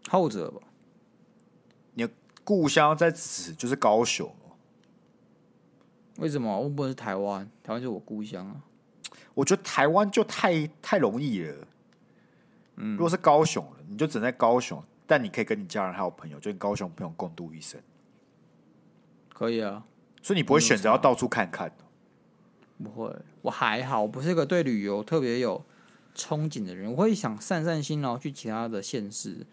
[0.09, 0.61] 后者吧。
[1.93, 2.11] 你的
[2.43, 4.33] 故乡在此就是高雄。
[6.17, 6.59] 为什么？
[6.59, 8.61] 我不是台湾，台湾就是我故乡啊。
[9.33, 11.67] 我觉得台湾就太太容易了。
[12.75, 17.81] 嗯，如果是高雄，你就只能在高雄，但你可以跟你家人还有朋友，就跟高雄朋友共度一生。
[19.33, 19.85] 可以啊，
[20.21, 21.71] 所以你不会选择要到处看看？
[22.83, 25.63] 不会，我还好，我不是一个对旅游特别有
[26.15, 26.91] 憧憬的人。
[26.91, 29.45] 我会想散散心，然后去其他的县市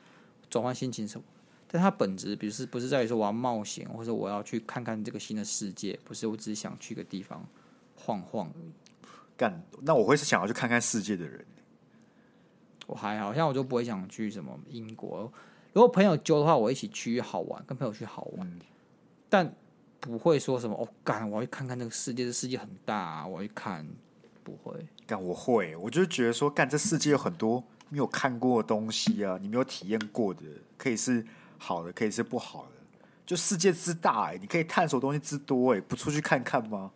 [0.50, 1.24] 转换心情什么。
[1.68, 5.98] 但它本质，比如是不是在于说我要冒险，或者我要去看看这个新的世界？
[6.04, 7.44] 不是，我只是想去个地方
[7.96, 8.72] 晃晃而已。
[9.36, 11.44] 干，那我会是想要去看看世界的人。
[12.86, 15.30] 我还好像我就不会想去什么英国。
[15.72, 18.48] 如果朋友揪的话，我一起去好玩，跟朋友去好玩。
[18.48, 18.60] 嗯、
[19.28, 19.54] 但
[19.98, 23.86] 不会说什么哦，干，我要去看看这个世界，这世界很大，啊，我要去看。
[24.44, 30.42] 不会，干，我会，我就觉得说，干，这世界有很多没有看过的东西啊，你没有体验过的，
[30.76, 31.26] 可以是。
[31.58, 32.72] 好的可以是不好的，
[33.24, 36.90] 就世界之大哎、欸，你可以探索东西之多哎、欸，不出去看看吗？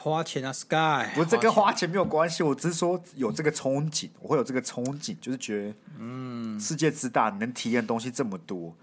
[0.00, 8.74] 花钱啊，Sky，不是这跟花钱没有关系，我只是说有这个憧憬，我会有这个憧憬，就是觉得嗯，世界之大，你能体验东西这么多，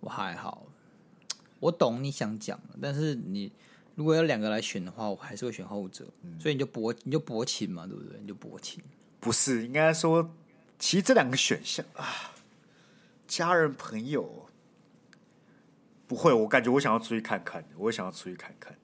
[0.00, 0.66] 我还好，
[1.60, 3.52] 我懂你想讲的，但是你
[3.96, 8.20] 如果要两个来选的话，我还是会选后者，嗯、所以你就薄你就薄情嘛，对不对？
[8.20, 8.80] 你就薄情，
[9.18, 10.30] 不是应该说。
[10.78, 12.34] 其实这两个选项啊，
[13.26, 14.46] 家人朋友
[16.06, 18.76] 不会，我感觉我想要出去看看，我也想要出去看看。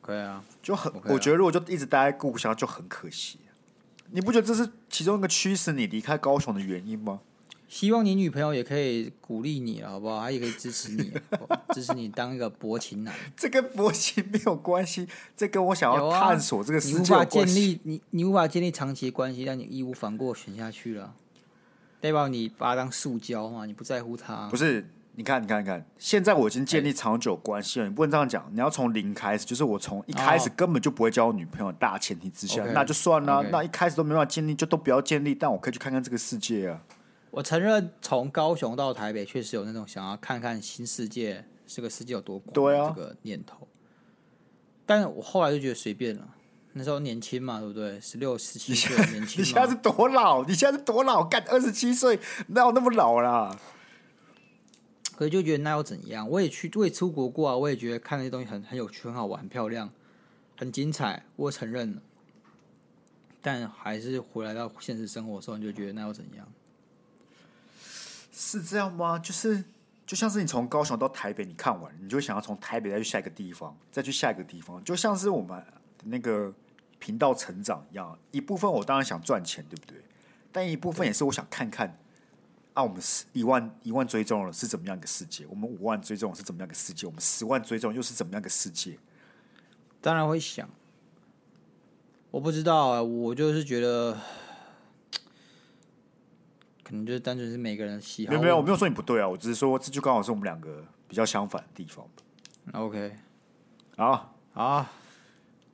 [0.00, 3.40] OK 啊，就很，okay 啊、我觉得如果就一直待在故乡就很可惜。
[4.10, 7.20] 你不觉得这是其中一个驱使你离开高雄的原因吗？
[7.68, 10.20] 希望你女朋友也可以鼓励你了，好不好？
[10.22, 11.12] 她也可以支持你，
[11.74, 13.14] 支持你当一个薄情男。
[13.36, 15.06] 这跟薄情没有关系，
[15.36, 16.78] 这跟我想要探索这个。
[16.80, 21.12] 你无法建立你，你无法建立长期关系，但你义无反顾选下去了，
[22.00, 23.66] 代表你把它当塑胶嘛？
[23.66, 24.48] 你不在乎它？
[24.48, 27.84] 不是，你看，你看，你看，现在我已经建立长久关系了。
[27.84, 33.42] 欸、你不能这样讲，你要从零开始，就是我从一开始根本就不会交我女朋友，大前提之下，哦、那就算了。
[33.52, 35.34] 那一开始都没办法建立，就都不要建立。
[35.34, 36.80] 但我可以去看看这个世界啊。
[37.30, 43.56] 我承认，从高雄到台北，确实有那种想要看看新世界，这个世界有多广这个念头。
[43.58, 43.68] 啊、
[44.86, 46.34] 但我后来就觉得随便了。
[46.72, 48.00] 那时候年轻嘛，对不对？
[48.00, 49.40] 十六、十七岁年轻。
[49.42, 50.44] 你现在是多老？
[50.44, 51.24] 你现在是多老？
[51.24, 52.18] 干二十七岁，
[52.48, 53.58] 哪有那么老啦？
[55.16, 56.28] 可是就觉得那又怎样？
[56.30, 57.56] 我也去，我也出国过啊。
[57.56, 59.90] 我也觉得看那些东西很很有趣、很好玩、很漂亮、
[60.56, 61.24] 很精彩。
[61.34, 62.02] 我承认了，
[63.42, 66.46] 但还是回来到现实生活的时候，你就觉得那又怎样？
[68.40, 69.18] 是这样吗？
[69.18, 69.64] 就是
[70.06, 75.60] 就像是你从高雄到台北，你看完，你就想要从台北再去下一个地方，再去下一个地方，就像是我们
[76.04, 76.54] 那个
[77.00, 78.16] 频道成长一样。
[78.30, 80.00] 一部分我当然想赚钱，对不对？
[80.52, 81.98] 但一部分也是我想看看，
[82.74, 85.44] 啊，我们是一万一万追踪了是怎么样一个世界？
[85.50, 87.08] 我们五万追踪是怎么样一个世界？
[87.08, 88.96] 我们十万追踪又是怎么样一个世界？
[90.00, 90.70] 当然会想，
[92.30, 94.16] 我不知道啊，我就是觉得。
[96.88, 98.30] 可能就是单纯是每个人的喜好。
[98.30, 102.08] 没有没有，我没有说你不对啊，我只是说这就刚好是我们两个比较相反的地方。
[102.72, 103.14] OK，
[103.98, 104.86] 好，好，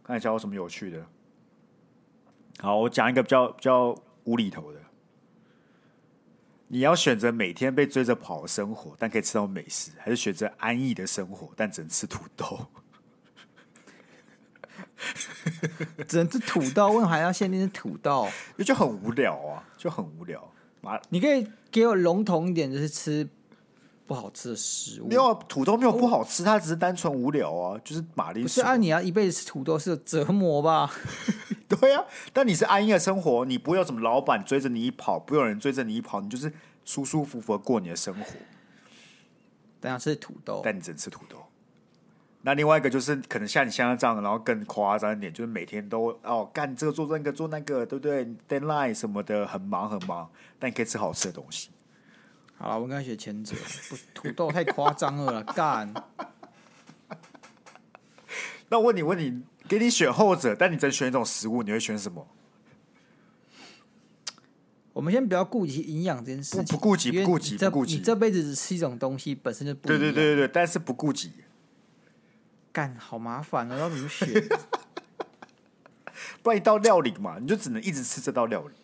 [0.02, 1.06] 看一下有什么有趣的。
[2.58, 4.80] 好，我讲一个比较比较无厘头的。
[6.66, 12.66] 你要选择每天被追着跑的生活，但可以吃到美食，还是选择安逸的生活，但只能吃土豆？
[16.08, 16.88] 只能吃土豆？
[16.88, 18.28] 为什么还要限定是土豆？
[18.66, 20.50] 就很无聊啊，就很无聊。
[21.10, 23.28] 你可以给我笼统一点，就是吃
[24.06, 25.08] 不好吃的食物。
[25.08, 28.48] 没有土豆没有不好吃，它只是单纯无聊啊，就是马铃薯。
[28.48, 30.90] 不是啊，你要一辈子吃土豆是有折磨吧？
[31.68, 36.52] 对呀、啊，但你是安逸的生活，你不会有什么老板追着你一跑，不会有人追着你一跑，你就是
[36.84, 38.26] 舒舒服服的过你的生活。
[39.80, 41.43] 但要吃土豆，但你只能吃土豆。
[42.46, 51.70] 那另外一个就是可能像你现在这样，然后更夸张一点，就是每天都哦干这个做那个做那个，对不对？Deadline 什么的很忙很忙，但你可以吃好吃的东西。
[52.58, 53.56] 好了，我跟他学前者，
[53.88, 55.92] 不土豆太夸张了啦，干。
[58.68, 62.28] 那我问你，问你，给你选后者，但你只能选一种食物，你会选什么？
[64.92, 67.96] 我们先不要顾及营养这件事情，不顾及，不顾及，不顾及。
[67.96, 71.32] 你这辈子只吃一种东西，本身就不对对对对对，但是不顾及。
[72.74, 73.78] 干好麻烦啊！
[73.78, 74.28] 要怎么选？
[76.42, 78.74] 不然一道料理嘛，你就只能一直吃这道料理。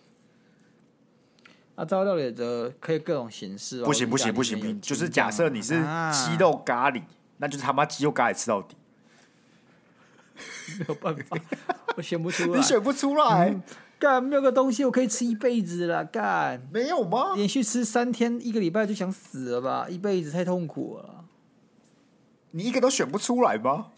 [1.74, 3.84] 啊，这道料理的可以各种形式哦。
[3.84, 5.82] 不行不行不行不行，就是假设你是
[6.12, 7.06] 鸡肉咖喱，啊、
[7.38, 8.76] 那就是他妈鸡肉咖喱吃到底。
[10.78, 11.36] 没有办法，
[11.96, 12.56] 我选不出来。
[12.56, 13.60] 你选不出来？
[13.98, 16.04] 干、嗯、没有个东西我可以吃一辈子了。
[16.04, 17.34] 干没有吗？
[17.34, 19.88] 连续吃三天一个礼拜就想死了吧？
[19.90, 21.19] 一辈子太痛苦了。
[22.52, 23.92] 你一个都选不出来吗？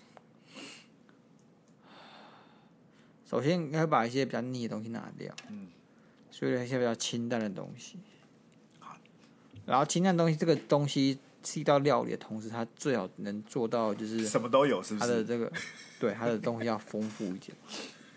[3.27, 5.69] 首先，应该把一些比较腻的东西拿掉，嗯，
[6.31, 7.99] 所以一些比较清淡的东西。
[9.65, 15.07] 然后，清淡的东西这个东西是一道料理的同时，它最好能做到就是什么都有，是不是？
[15.07, 15.51] 它的这个
[15.99, 17.57] 对它的东西要丰富一点。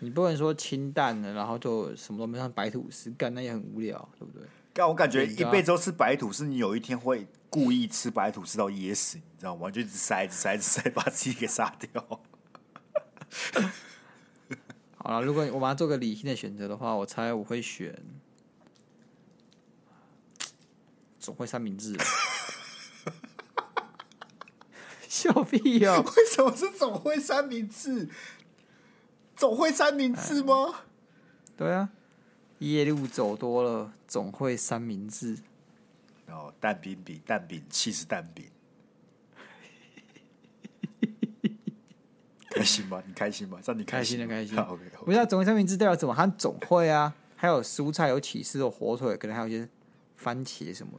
[0.00, 4.46] 你不能说清淡的，然后就什么都没，像白吐司干那也很无聊，对不对？
[4.78, 9.70] 但我感觉一辈子都吃白吐司，你有一天会故意吃白吐司到噎死，你知道吗？
[9.70, 12.06] 就一直塞，一直塞，一直塞， 把自己给杀掉。
[14.98, 17.98] 好了，如果我们要做个理性的选择的话，我猜我会选
[21.18, 21.96] 总会三明治。
[25.08, 26.02] 笑屁哟、喔！
[26.02, 28.10] 为什么是总会三明治？
[29.34, 30.82] 总会三明治吗？
[31.56, 31.88] 对啊。
[32.58, 35.38] 夜路走多了，总会三明治。
[36.26, 38.46] 然后蛋饼比蛋饼，气死蛋饼。
[42.50, 43.02] 开心吗？
[43.06, 43.60] 你开心吗？
[43.64, 44.58] 让你开心，的开心。
[44.58, 44.82] ，OK。
[45.04, 46.14] 不知道总会三明治代表什么？
[46.14, 49.68] 它总会啊，还有蔬菜，有起司，有火腿，可能还有一些
[50.16, 50.98] 番茄什么。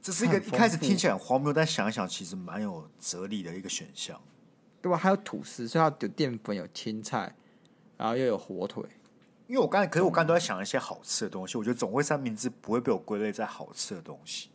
[0.00, 4.18] 这是一个一开始听起来很荒谬，但想一想，其实蛮有哲理的一个选项，
[4.80, 4.96] 对吧？
[4.96, 7.36] 还有吐司，所以它有淀粉，有青菜，
[7.98, 8.82] 然后又有火腿。
[9.46, 11.58] 因为我刚才，可是我刚才都在想一些好吃的东西。
[11.58, 14.48] 我觉得总会三明治不会被我归类在好吃的东西，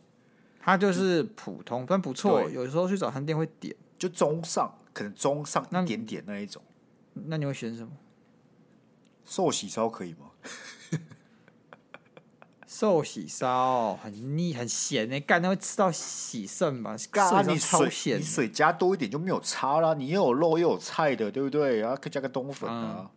[0.60, 2.50] 它就是普通，但不错。
[2.50, 6.62] 有时候去早餐店会点，就中上，可能中上一点点那一种。
[7.14, 7.90] 那，那你会选什么？
[9.24, 10.30] 寿喜烧可以吗？
[12.66, 16.96] 寿喜烧很腻很咸诶，干那会吃到喜肾吧？
[17.10, 19.94] 干你超咸，你水加多一点就没有差啦。
[19.94, 21.80] 你又有肉又有菜的，对不对？
[21.80, 23.10] 然后可以加个冬粉啊。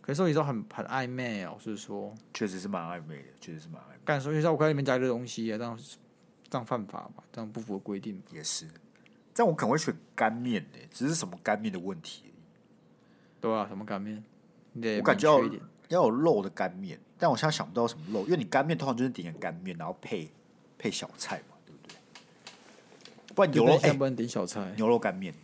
[0.00, 4.00] 嗯可是寿喜烧很很暧昧哦，是说，确实是蛮暧昧的，确实是蛮暧昧。
[4.04, 5.78] 干寿喜烧，我看里面加一个东西啊，这样
[6.48, 7.22] 这样犯法吧？
[7.30, 8.20] 这样不符合规定。
[8.32, 8.66] 也是，
[9.34, 12.32] 但我可能会选干面的，只是什么干面的问题。
[13.40, 14.24] 对啊，什么干面？
[14.98, 15.44] 我感觉要
[15.88, 20.30] 要有肉的干面，但我现在想不到什么肉，因为你干面通常就是点个干面，然后配
[20.78, 21.96] 配小菜嘛，对不对？
[23.34, 25.34] 不然牛肉哎，不能点小菜，牛肉干面，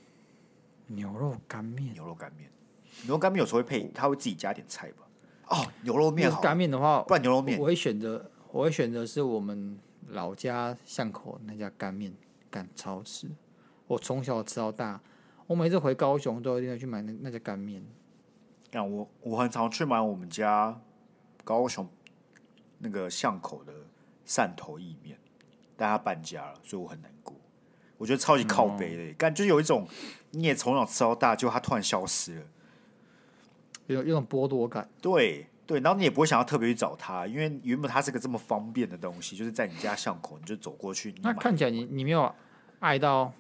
[0.87, 2.51] 牛肉干面，牛肉干面。
[3.05, 5.07] 牛肉干面有时候会配，他会自己加点菜吧。
[5.49, 6.41] 哦，牛肉面好。
[6.41, 9.79] 干面的话，不然牛肉面，我会选择，我会选择是我们
[10.09, 12.13] 老家巷口那家干面，
[12.51, 13.29] 干超吃。
[13.87, 15.01] 我从小吃到大，
[15.47, 17.85] 我每次回高雄都一定要去买那那家干面。
[18.73, 20.81] 啊，我我很常去买我们家
[21.45, 21.89] 高雄
[22.79, 23.73] 那个巷口的
[24.27, 25.17] 汕头意面，
[25.77, 27.37] 但他搬家了，所以我很难过。
[27.97, 29.87] 我觉得超级靠北的，嗯哦、感觉有一种
[30.33, 32.47] 你也从小吃到大，就他突然消失了。
[33.87, 41.15] 有有种剥夺感，对对，然后你也不会想要特别去找他，因为原本他是个这么方便的东西，就是在你家巷口，你就走过去。
[41.23, 42.33] 那看起来你你没有
[42.81, 43.33] 爱到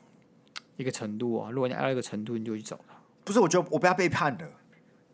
[0.76, 1.51] 一个程度啊！
[1.51, 2.94] 如果你爱到一个程度，你就去找他。
[3.24, 4.49] 不是，我觉得我被他背叛了，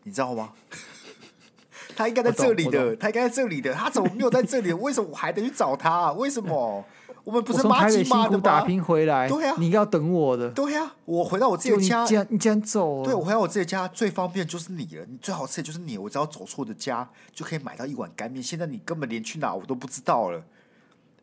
[0.03, 0.53] 你知道吗？
[1.95, 4.73] 他应该在这里的，他应该在这里的，他怎么没有在这里？
[4.73, 6.13] 为什么我还得去找他啊？
[6.13, 6.83] 为什么？
[7.23, 8.37] 我们不是妈鸡妈的？
[8.39, 10.49] 打拼回来，对呀，你要等我的。
[10.51, 13.05] 对呀，我回到我自己的家，你竟然你竟然走了。
[13.05, 18.43] 对，我回到我自己的家，最方便就是你了，你最好吃的就是你，我只要走错的家就可以买到一碗干面。
[18.43, 20.43] 现在你根本连去哪我都不知道了，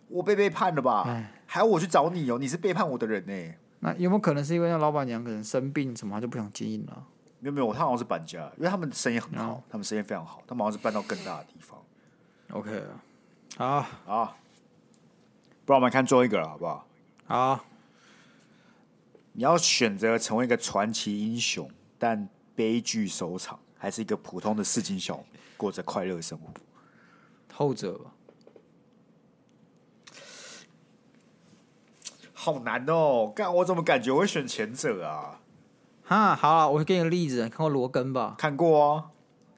[0.09, 1.23] 我被背叛了吧？
[1.45, 2.39] 还要我去找你哦？
[2.39, 3.55] 你是背叛我的人呢？
[3.81, 7.03] 那有没有可能是因为那老板娘可能生病什么，她就不想经营了？
[7.41, 11.79] 没有没有，他好像是搬家，因为他们生意很好，他们生意非常好，他们好像是搬到更大的地方。
[12.53, 12.83] OK，
[13.57, 13.67] 好
[14.07, 14.37] 啊。
[15.71, 16.85] 不然我们看最后一个了，好不好？
[17.29, 17.61] 好，
[19.35, 26.53] 你要选择成为一个传奇英雄，但悲剧收场，还是一个普通的市井小民，过着快乐的生活？
[27.55, 28.11] 后者吧。
[32.35, 33.33] 好难哦！
[33.33, 35.39] 干，我怎么感觉我会选前者啊？
[36.03, 38.35] 哈，好了，我会给你个例子，你看过罗根吧？
[38.37, 39.11] 看过啊。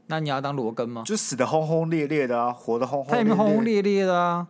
[0.08, 1.04] 那你要当罗根吗？
[1.06, 3.24] 就死的轰轰烈烈的啊，活的轰轰烈烈。
[3.24, 4.46] 他也没有轰轰烈烈的啊，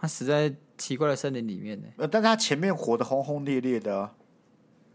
[0.00, 1.86] 他死在奇怪的森林里面呢。
[1.98, 4.14] 呃，但他前面活得轰轰烈烈的啊。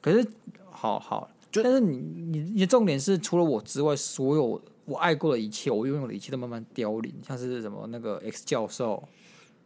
[0.01, 0.27] 可是，
[0.69, 9.07] 好好，就但是你你你重点是，除了我之外，所有我爱过的一切，我拥有的一切都慢慢凋零，像是什么那个 X 教授，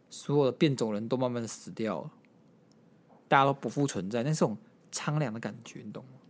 [0.08, 2.10] 所有的变种人都慢慢的死掉了。
[3.26, 4.56] 大家都不复存在，那是种
[4.92, 6.20] 苍凉的感觉，你懂吗？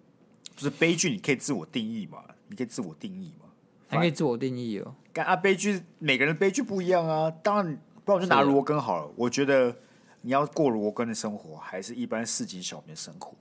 [0.55, 2.25] 不是悲剧，你可以自我定义嘛？
[2.49, 3.47] 你可以自我定义嘛？
[3.89, 4.95] 还可以自我定义哦。
[5.13, 7.31] 干啊，悲剧每个人悲剧不一样啊。
[7.31, 9.11] 当然，不然我就拿罗根好了。
[9.17, 9.77] 我觉得
[10.23, 13.35] 你要过罗根的生活，还是一般市井小民的生活？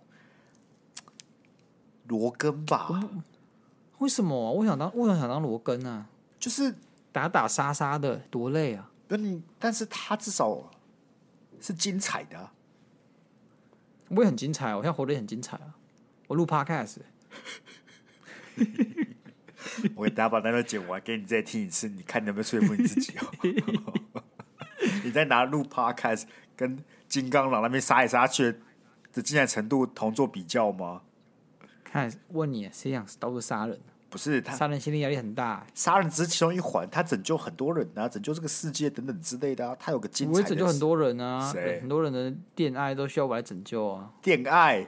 [2.08, 3.10] 罗根吧？
[4.00, 4.52] 为什么、啊？
[4.52, 6.08] 我想当，我想想当罗根啊，
[6.40, 6.76] 就是
[7.12, 8.92] 打打杀杀的，多累啊！
[9.08, 10.72] 那你，但是他至少
[11.60, 12.54] 是精彩的、啊。
[14.10, 15.76] 我也很精彩，我现在活得也很精彩啊！
[16.28, 16.98] 我录 podcast，
[19.96, 23.94] 我给大家把那段剪完，给你再听一次，你看你能不能说服你自己哦？
[25.12, 26.24] 你在拿录 podcast
[26.56, 28.56] 跟金刚狼那边杀来杀去
[29.12, 31.02] 的精彩程度同做比较吗？
[31.84, 33.78] 看，问你，谁想到处杀人？
[34.10, 41.82] 不是他杀人心理压力很大，杀人只是其中一环，他拯救很多人啊，拯救这个世界等等之类的啊，他有个精彩，我会拯救很多人啊，谁？
[41.82, 44.88] 很多人的恋爱都需要我来拯救啊，恋爱，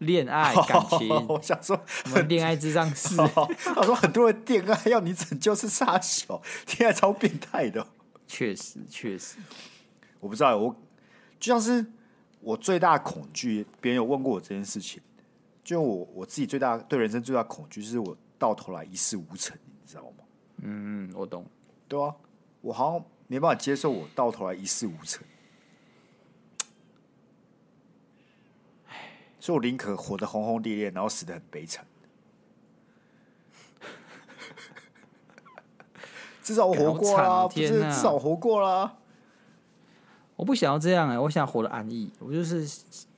[0.00, 6.42] 恋爱感情， 哦、我想说，什么恋爱智障是，他说很多人恋爱要你拯救是杀小，
[6.78, 7.86] 恋爱超变态的，
[8.28, 9.38] 确实确实，
[10.20, 10.72] 我不知道，我
[11.40, 11.84] 就像是
[12.40, 15.02] 我最大的恐惧，别人有问过我这件事情，
[15.64, 18.16] 就我我自己最大对人生最大的恐惧，就是我。
[18.40, 20.24] 到头来一事无成，你知道吗？
[20.58, 21.44] 嗯，我懂。
[21.88, 22.14] 对啊，
[22.60, 25.26] 我好像没办法接受我到头来一事无成。
[29.40, 31.84] 所以我宁可活得轰轰烈烈，然后死得很悲惨。
[36.48, 37.68] 至少我活过啦，啊、不是？
[37.68, 38.96] 至少我活过啦。
[40.34, 42.10] 我不想要这样哎、欸，我想活得安逸。
[42.20, 42.66] 我就是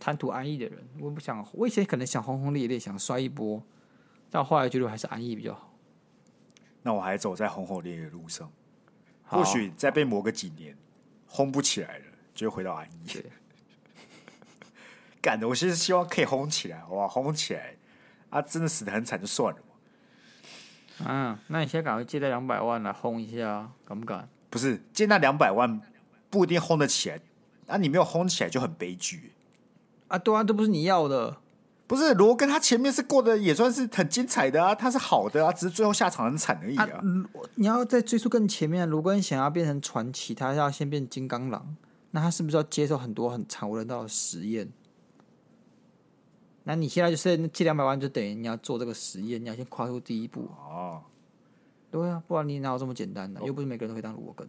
[0.01, 0.85] 贪图安逸的人。
[0.99, 3.63] 我不想，我以前可能想轰轰烈烈，想摔一波。
[4.31, 5.73] 但后来觉得还是安逸比较好。
[6.83, 8.51] 那我还走在轰轰烈烈的路上，
[9.27, 10.77] 或许再被磨个几年，
[11.29, 12.05] 轰不起来了，
[12.35, 13.25] 就会回到安逸。
[15.23, 17.77] 干的，我其实希望可以轰起来，哇，轰起来
[18.31, 18.43] 啊！
[18.43, 19.63] 真的死的很惨就算了。
[21.07, 24.29] 嗯，那你现在赶快借贷两百万来轰一下，敢不敢？
[24.49, 25.81] 不是借那两百万
[26.29, 27.21] 不一定轰得起来，
[27.67, 29.33] 啊，你没有轰起来就很悲剧。
[30.09, 31.37] 啊，对啊，这不是你要的。
[31.87, 37.03] 不是罗根，他前面是过得也算是很精彩的啊，他是好的啊，只是最后下场很惨而已啊，啊。
[37.57, 41.77] 你要再追溯更前面，罗根想要变成传奇，他要先变金刚狼，
[42.13, 44.69] 那他是不是要接受很多很惨无人道的实验？
[46.71, 51.03] 那你现在就是借两百万，就等于你要做这个实验，你要先跨出第一步哦。
[51.91, 53.41] 对啊，不然你哪有这么简单的？
[53.43, 54.49] 又不是每个人都会当罗根。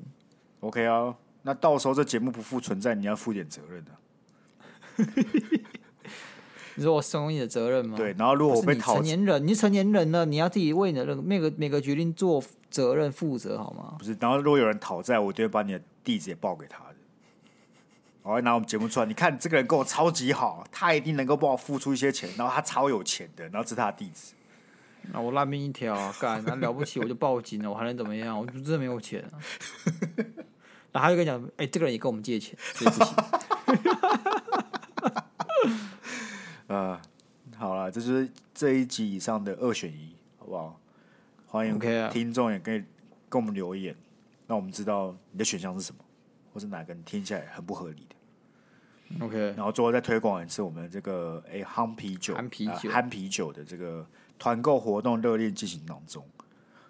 [0.59, 3.97] OK 啊，那到时候这节目不复存在，你要负点责任的，啊。
[6.75, 7.97] 你说我生你的责任吗？
[7.97, 13.95] 对，然后如果我被讨，成年人，你是成年人了，你要自己为你的每个每个决定做责任负责，好吗？
[13.97, 16.90] 不是，然后如果有人讨债，我就会把你的地址也报给他的。
[18.23, 24.33] 我会拿我们节目出来，你看这个人跟我超级好，他一定能够帮我付出一些钱，然后他超有钱的，然后这是他的地址。
[25.11, 28.39] 那我烂命一条，干，那了不起我就报警了，我还能怎么样？
[28.39, 29.33] 我就真的没有钱啊。
[30.91, 33.15] 然后他就跟你讲，哎、欸，这个人也跟我们借钱，所以不行。
[36.67, 37.01] 呃，
[37.57, 40.79] 好了，这是这一集以上的二选一，好不好？
[41.47, 41.79] 欢迎
[42.11, 42.83] 听众也可以
[43.27, 43.95] 跟我们留言，
[44.47, 46.01] 让我们知道你的选项是什么，
[46.53, 49.25] 或是哪个你听起来很不合理的。
[49.25, 54.05] OK，然后最后再推广一次我们这个哎夯啤酒、憨啤酒、呃、憨啤酒的这个
[54.39, 56.25] 团购活动热烈进行当中，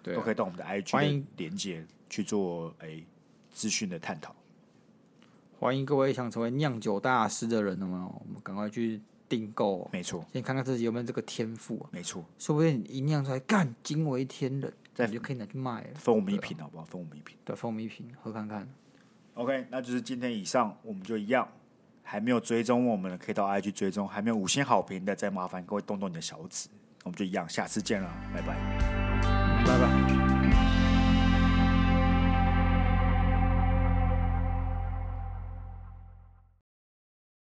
[0.02, 3.02] 都可以到我们的 IG 连接去做哎
[3.50, 4.34] 资讯的探讨。
[5.58, 8.06] 欢迎各位想成为酿酒大师的人，有没有？
[8.06, 9.00] 我们赶快去。
[9.28, 10.22] 订购，没错。
[10.30, 12.22] 先看看自己有没有这个天赋，没错。
[12.38, 15.94] 说不定一酿出来干惊为天人，再就可以拿去卖了。
[15.94, 16.84] 分我们一瓶好不好？
[16.84, 18.68] 分我们一瓶，对，分我们一瓶喝看看。
[19.34, 21.46] OK，那就是今天以上，我们就一样。
[22.04, 26.68] 还没有追踪我们的，可以到 IG 追踪；还没有五星好评的，再麻烦各位动动你的小指。
[27.04, 28.54] 我们就一样，下次见了，拜拜，
[29.64, 30.31] 拜拜。